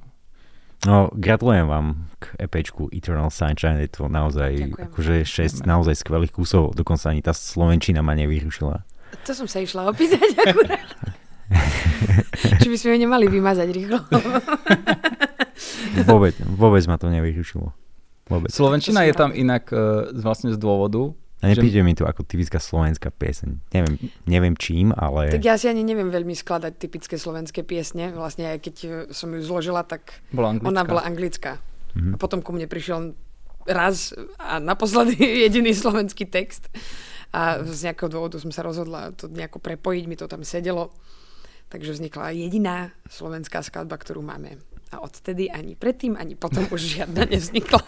No, 0.85 1.09
gratulujem 1.11 1.65
vám 1.65 2.07
k 2.21 2.35
EPčku 2.45 2.93
Eternal 2.93 3.33
Sunshine, 3.33 3.81
je 3.81 3.89
to 3.89 4.05
naozaj 4.05 4.53
Ďakujem. 4.53 4.85
akože 4.91 5.15
6 5.63 5.65
naozaj 5.65 5.95
skvelých 5.97 6.33
kusov, 6.35 6.77
dokonca 6.77 7.09
ani 7.09 7.25
tá 7.25 7.33
Slovenčina 7.33 8.05
ma 8.05 8.13
nevyrušila. 8.13 8.85
To 9.25 9.31
som 9.33 9.47
sa 9.49 9.63
išla 9.63 9.89
opýtať 9.89 10.21
akurát. 10.45 10.89
Či 12.61 12.67
by 12.69 12.77
sme 12.77 12.89
ju 12.95 12.97
nemali 13.05 13.25
vymazať 13.29 13.67
rýchlo. 13.69 13.97
vôbec, 16.09 16.35
vôbec 16.43 16.83
ma 16.85 16.97
to 17.01 17.09
nevyrušilo. 17.09 17.73
Vôbec. 18.25 18.49
Slovenčina 18.49 19.05
je 19.05 19.13
tam 19.13 19.29
inak 19.33 19.69
uh, 19.69 20.09
vlastne 20.17 20.49
z 20.53 20.57
dôvodu, 20.57 21.13
a 21.43 21.51
nepríde 21.51 21.83
že... 21.83 21.85
mi 21.85 21.93
to 21.93 22.07
ako 22.07 22.23
typická 22.23 22.57
slovenská 22.63 23.11
pieseň. 23.11 23.59
Neviem, 23.75 23.95
neviem 24.25 24.55
čím, 24.55 24.95
ale... 24.95 25.29
Tak 25.29 25.43
ja 25.43 25.59
si 25.59 25.67
ani 25.67 25.83
neviem 25.83 26.07
veľmi 26.07 26.31
skladať 26.31 26.73
typické 26.79 27.19
slovenské 27.19 27.67
piesne. 27.67 28.15
Vlastne 28.15 28.55
aj 28.55 28.59
keď 28.63 28.75
e, 28.81 28.89
som 29.11 29.29
ju 29.35 29.43
zložila, 29.43 29.83
tak 29.83 30.23
bola 30.31 30.55
ona 30.55 30.87
bola 30.87 31.03
anglická. 31.03 31.59
Mm-hmm. 31.93 32.13
A 32.13 32.15
potom 32.15 32.39
ku 32.39 32.55
mne 32.55 32.71
prišiel 32.71 33.13
raz 33.67 34.15
a 34.39 34.63
naposledy 34.63 35.19
jediný 35.45 35.75
slovenský 35.75 36.25
text. 36.25 36.71
A 37.35 37.59
z 37.67 37.91
nejakého 37.91 38.07
dôvodu 38.07 38.39
som 38.39 38.49
sa 38.49 38.63
rozhodla 38.63 39.11
to 39.11 39.27
nejako 39.27 39.59
prepojiť, 39.59 40.03
mi 40.07 40.15
to 40.15 40.31
tam 40.31 40.47
sedelo. 40.47 40.95
Takže 41.67 41.99
vznikla 41.99 42.31
jediná 42.31 42.95
slovenská 43.11 43.59
skladba, 43.59 43.99
ktorú 43.99 44.23
máme. 44.23 44.61
A 44.95 45.03
odtedy 45.03 45.51
ani 45.51 45.75
predtým, 45.75 46.15
ani 46.15 46.39
potom 46.39 46.63
už 46.71 46.79
žiadna 46.79 47.27
nevznikla. 47.27 47.83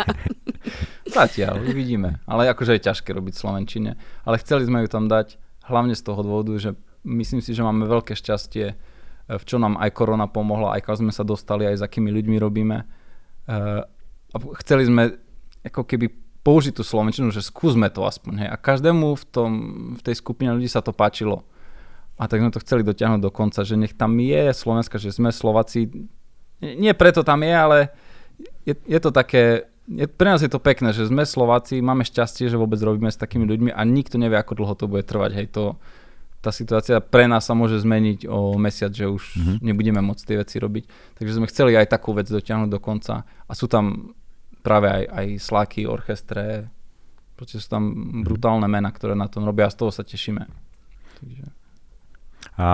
Zatiaľ, 1.07 1.63
uvidíme. 1.63 2.19
Ale 2.27 2.51
akože 2.51 2.75
je 2.75 2.85
ťažké 2.91 3.15
robiť 3.15 3.31
v 3.31 3.41
Slovenčine. 3.47 3.91
Ale 4.27 4.35
chceli 4.43 4.67
sme 4.67 4.83
ju 4.83 4.91
tam 4.91 5.07
dať 5.07 5.39
hlavne 5.71 5.95
z 5.95 6.03
toho 6.03 6.19
dôvodu, 6.19 6.51
že 6.59 6.75
myslím 7.07 7.39
si, 7.39 7.55
že 7.55 7.63
máme 7.63 7.87
veľké 7.87 8.11
šťastie, 8.11 8.75
v 9.27 9.43
čo 9.43 9.55
nám 9.59 9.79
aj 9.79 9.91
korona 9.95 10.27
pomohla, 10.27 10.75
aj 10.75 10.83
kam 10.83 10.95
sme 10.99 11.11
sa 11.15 11.23
dostali, 11.23 11.63
aj 11.63 11.79
s 11.79 11.85
akými 11.87 12.11
ľuďmi 12.11 12.35
robíme. 12.39 12.77
Eh, 13.47 13.81
a 14.27 14.35
chceli 14.59 14.83
sme 14.87 15.15
ako 15.63 15.87
keby 15.87 16.11
použiť 16.43 16.79
tú 16.79 16.83
Slovenčinu, 16.83 17.31
že 17.31 17.43
skúsme 17.43 17.91
to 17.91 18.07
aspoň. 18.07 18.47
Hej. 18.47 18.49
A 18.51 18.55
každému 18.55 19.19
v, 19.19 19.23
tom, 19.27 19.51
v 19.99 20.01
tej 20.03 20.15
skupine 20.15 20.55
ľudí 20.55 20.71
sa 20.71 20.79
to 20.79 20.95
páčilo. 20.95 21.43
A 22.15 22.31
tak 22.31 22.39
sme 22.39 22.55
to 22.55 22.63
chceli 22.63 22.87
dotiahnuť 22.87 23.19
do 23.19 23.31
konca, 23.31 23.67
že 23.67 23.75
nech 23.75 23.91
tam 23.91 24.15
je 24.15 24.55
Slovenska, 24.55 24.95
že 24.95 25.11
sme 25.11 25.29
Slováci. 25.29 25.91
Nie 26.61 26.93
preto 26.97 27.21
tam 27.21 27.45
je, 27.45 27.53
ale 27.53 27.77
je, 28.65 28.73
je 28.73 28.99
to 28.99 29.09
také 29.13 29.69
je, 29.87 30.03
pre 30.03 30.27
nás 30.27 30.43
je 30.43 30.51
to 30.51 30.59
pekné, 30.59 30.91
že 30.91 31.07
sme 31.07 31.23
Slováci, 31.23 31.79
máme 31.79 32.03
šťastie, 32.03 32.51
že 32.51 32.59
vôbec 32.59 32.77
robíme 32.83 33.07
s 33.07 33.15
takými 33.15 33.47
ľuďmi 33.47 33.71
a 33.71 33.81
nikto 33.87 34.19
nevie, 34.19 34.35
ako 34.35 34.59
dlho 34.59 34.75
to 34.75 34.85
bude 34.91 35.07
trvať. 35.07 35.31
Hej, 35.39 35.47
to, 35.55 35.79
tá 36.43 36.51
situácia 36.51 36.99
pre 36.99 37.23
nás 37.25 37.47
sa 37.47 37.55
môže 37.55 37.79
zmeniť 37.79 38.27
o 38.27 38.59
mesiac, 38.59 38.91
že 38.91 39.07
už 39.07 39.23
mm-hmm. 39.23 39.57
nebudeme 39.63 40.03
môcť 40.03 40.23
tie 40.27 40.37
veci 40.43 40.55
robiť. 40.59 40.83
Takže 41.15 41.35
sme 41.39 41.47
chceli 41.47 41.79
aj 41.79 41.87
takú 41.87 42.11
vec 42.11 42.27
dotiahnuť 42.27 42.69
do 42.69 42.79
konca. 42.83 43.23
A 43.23 43.51
sú 43.55 43.71
tam 43.71 44.11
práve 44.59 44.91
aj, 44.91 45.03
aj 45.07 45.27
slaky, 45.39 45.87
orchestre, 45.87 46.67
proste 47.39 47.63
sú 47.63 47.71
tam 47.71 47.83
brutálne 48.27 48.67
mená, 48.67 48.91
ktoré 48.91 49.15
na 49.15 49.31
tom 49.31 49.47
robia 49.47 49.71
a 49.71 49.73
z 49.73 49.79
toho 49.79 49.91
sa 49.95 50.03
tešíme. 50.03 50.43
Takže... 51.23 51.56
A 52.57 52.69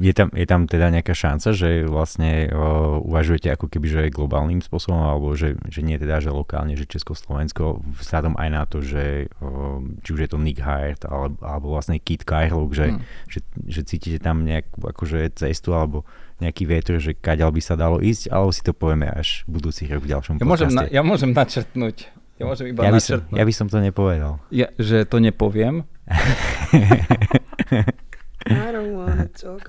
je 0.00 0.16
tam, 0.16 0.32
je 0.32 0.46
tam 0.48 0.64
teda 0.64 0.88
nejaká 0.88 1.12
šanca, 1.12 1.52
že 1.52 1.84
vlastne 1.84 2.48
o, 2.48 3.04
uvažujete 3.04 3.52
ako 3.52 3.68
keby 3.68 3.86
že 3.86 4.02
globálnym 4.08 4.64
spôsobom, 4.64 5.04
alebo 5.04 5.36
že, 5.36 5.60
že 5.68 5.84
nie 5.84 6.00
teda, 6.00 6.24
že 6.24 6.32
lokálne, 6.32 6.72
že 6.80 6.88
Československo, 6.88 7.84
vzhľadom 8.00 8.40
aj 8.40 8.48
na 8.48 8.64
to, 8.64 8.80
že 8.80 9.28
o, 9.44 9.84
či 10.00 10.16
už 10.16 10.20
je 10.24 10.30
to 10.32 10.40
Nick 10.40 10.64
Hyatt, 10.64 11.04
alebo, 11.04 11.36
alebo 11.44 11.76
vlastne 11.76 12.00
Kit 12.00 12.24
Kajhluk, 12.24 12.72
že, 12.72 12.96
hmm. 12.96 13.04
že, 13.28 13.44
že 13.68 13.80
cítite 13.84 14.16
tam 14.16 14.48
nejakú 14.48 14.80
akože 14.80 15.28
cestu, 15.36 15.76
alebo 15.76 16.08
nejaký 16.40 16.64
vietor, 16.64 16.96
že 16.96 17.12
kaďal 17.12 17.52
by 17.52 17.60
sa 17.60 17.76
dalo 17.76 18.00
ísť, 18.00 18.32
alebo 18.32 18.48
si 18.48 18.64
to 18.64 18.72
povieme 18.72 19.12
až 19.12 19.44
budúci 19.44 19.84
rok 19.92 20.08
v 20.08 20.16
ďalšom 20.16 20.40
ja 20.40 20.48
môžem, 20.48 20.72
na, 20.72 20.88
ja 20.88 21.02
môžem 21.04 21.36
načrtnúť. 21.36 22.08
Ja 22.38 22.46
môžem 22.46 22.70
iba 22.70 22.86
ja 22.86 22.94
by, 22.94 23.02
som, 23.02 23.20
ja 23.28 23.44
by 23.44 23.52
som 23.52 23.66
to 23.68 23.76
nepovedal. 23.82 24.40
Ja, 24.48 24.72
že 24.78 25.04
to 25.04 25.20
nepoviem. 25.20 25.84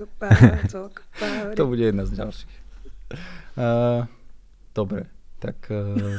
To 1.58 1.62
bude 1.66 1.82
jedna 1.84 2.06
z 2.06 2.12
ďalších. 2.16 2.54
Uh, 3.58 4.06
dobre, 4.70 5.10
tak 5.42 5.56
uh, 5.68 6.16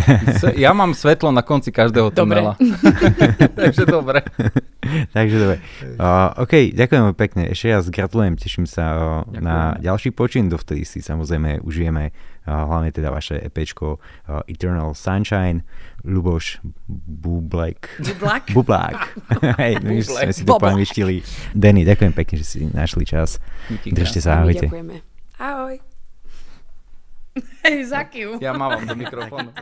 ja 0.64 0.72
mám 0.72 0.96
svetlo 0.96 1.28
na 1.30 1.44
konci 1.44 1.68
každého 1.68 2.10
tunela. 2.10 2.56
Takže 3.60 3.84
dobre. 3.84 4.24
Takže 5.12 5.36
dobre. 5.36 5.56
Uh, 6.00 6.32
OK, 6.40 6.72
ďakujem 6.72 7.12
pekne. 7.12 7.42
Ešte 7.52 7.76
raz 7.76 7.84
gratulujem, 7.92 8.40
teším 8.40 8.64
sa 8.64 8.84
uh, 8.96 9.02
na 9.36 9.76
ďalší 9.76 10.16
počin. 10.16 10.48
Dovtedy 10.48 10.88
si 10.88 11.04
samozrejme 11.04 11.60
užijeme 11.60 12.08
uh, 12.08 12.29
hlavne 12.50 12.90
teda 12.90 13.14
vaše 13.14 13.38
EPčko 13.38 13.96
uh, 13.96 14.42
Eternal 14.50 14.94
Sunshine. 14.96 15.62
Luboš 16.04 16.58
Bublek. 16.88 18.00
Bublak? 18.00 18.44
Bublák. 18.56 18.98
Hej, 19.60 19.84
my 19.84 20.00
už 20.00 20.06
sme 20.10 20.32
si 20.32 20.42
to 20.48 20.56
poangličtili. 20.56 21.20
Denny, 21.52 21.84
ďakujem 21.84 22.12
pekne, 22.16 22.34
že 22.40 22.46
si 22.46 22.58
našli 22.66 23.04
čas. 23.04 23.36
Díky, 23.68 23.92
Držte 23.92 24.24
sa, 24.24 24.40
ahojte. 24.40 24.66
Ďakujeme. 24.66 24.96
Ahoj. 25.36 25.76
Hej, 27.64 27.78
zakiu. 27.92 28.40
Ja 28.42 28.56
mávam 28.56 28.82
do 28.88 28.96
mikrofónu. 28.96 29.52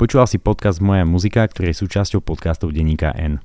Počúval 0.00 0.24
si 0.24 0.40
podcast 0.40 0.80
Moja 0.80 1.04
muzika, 1.04 1.44
ktorý 1.44 1.76
je 1.76 1.84
súčasťou 1.84 2.24
podcastov 2.24 2.72
Deníka 2.72 3.12
N. 3.12 3.44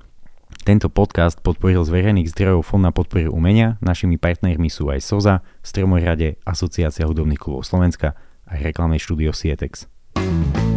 Tento 0.65 0.89
podcast 0.89 1.45
podporil 1.45 1.85
z 1.85 1.93
verejných 1.93 2.33
zdrojov 2.33 2.65
Fond 2.65 2.81
na 2.81 2.89
podporu 2.89 3.29
umenia. 3.29 3.77
Našimi 3.85 4.17
partnermi 4.17 4.65
sú 4.65 4.89
aj 4.89 4.97
SOZA, 4.97 5.45
Stromorade, 5.61 6.41
Asociácia 6.41 7.05
hudobných 7.05 7.37
klubov 7.37 7.69
Slovenska 7.69 8.17
a 8.49 8.57
reklamné 8.57 8.97
štúdio 8.97 9.29
Sietex. 9.29 9.85
thank 10.17 10.57
you 10.57 10.74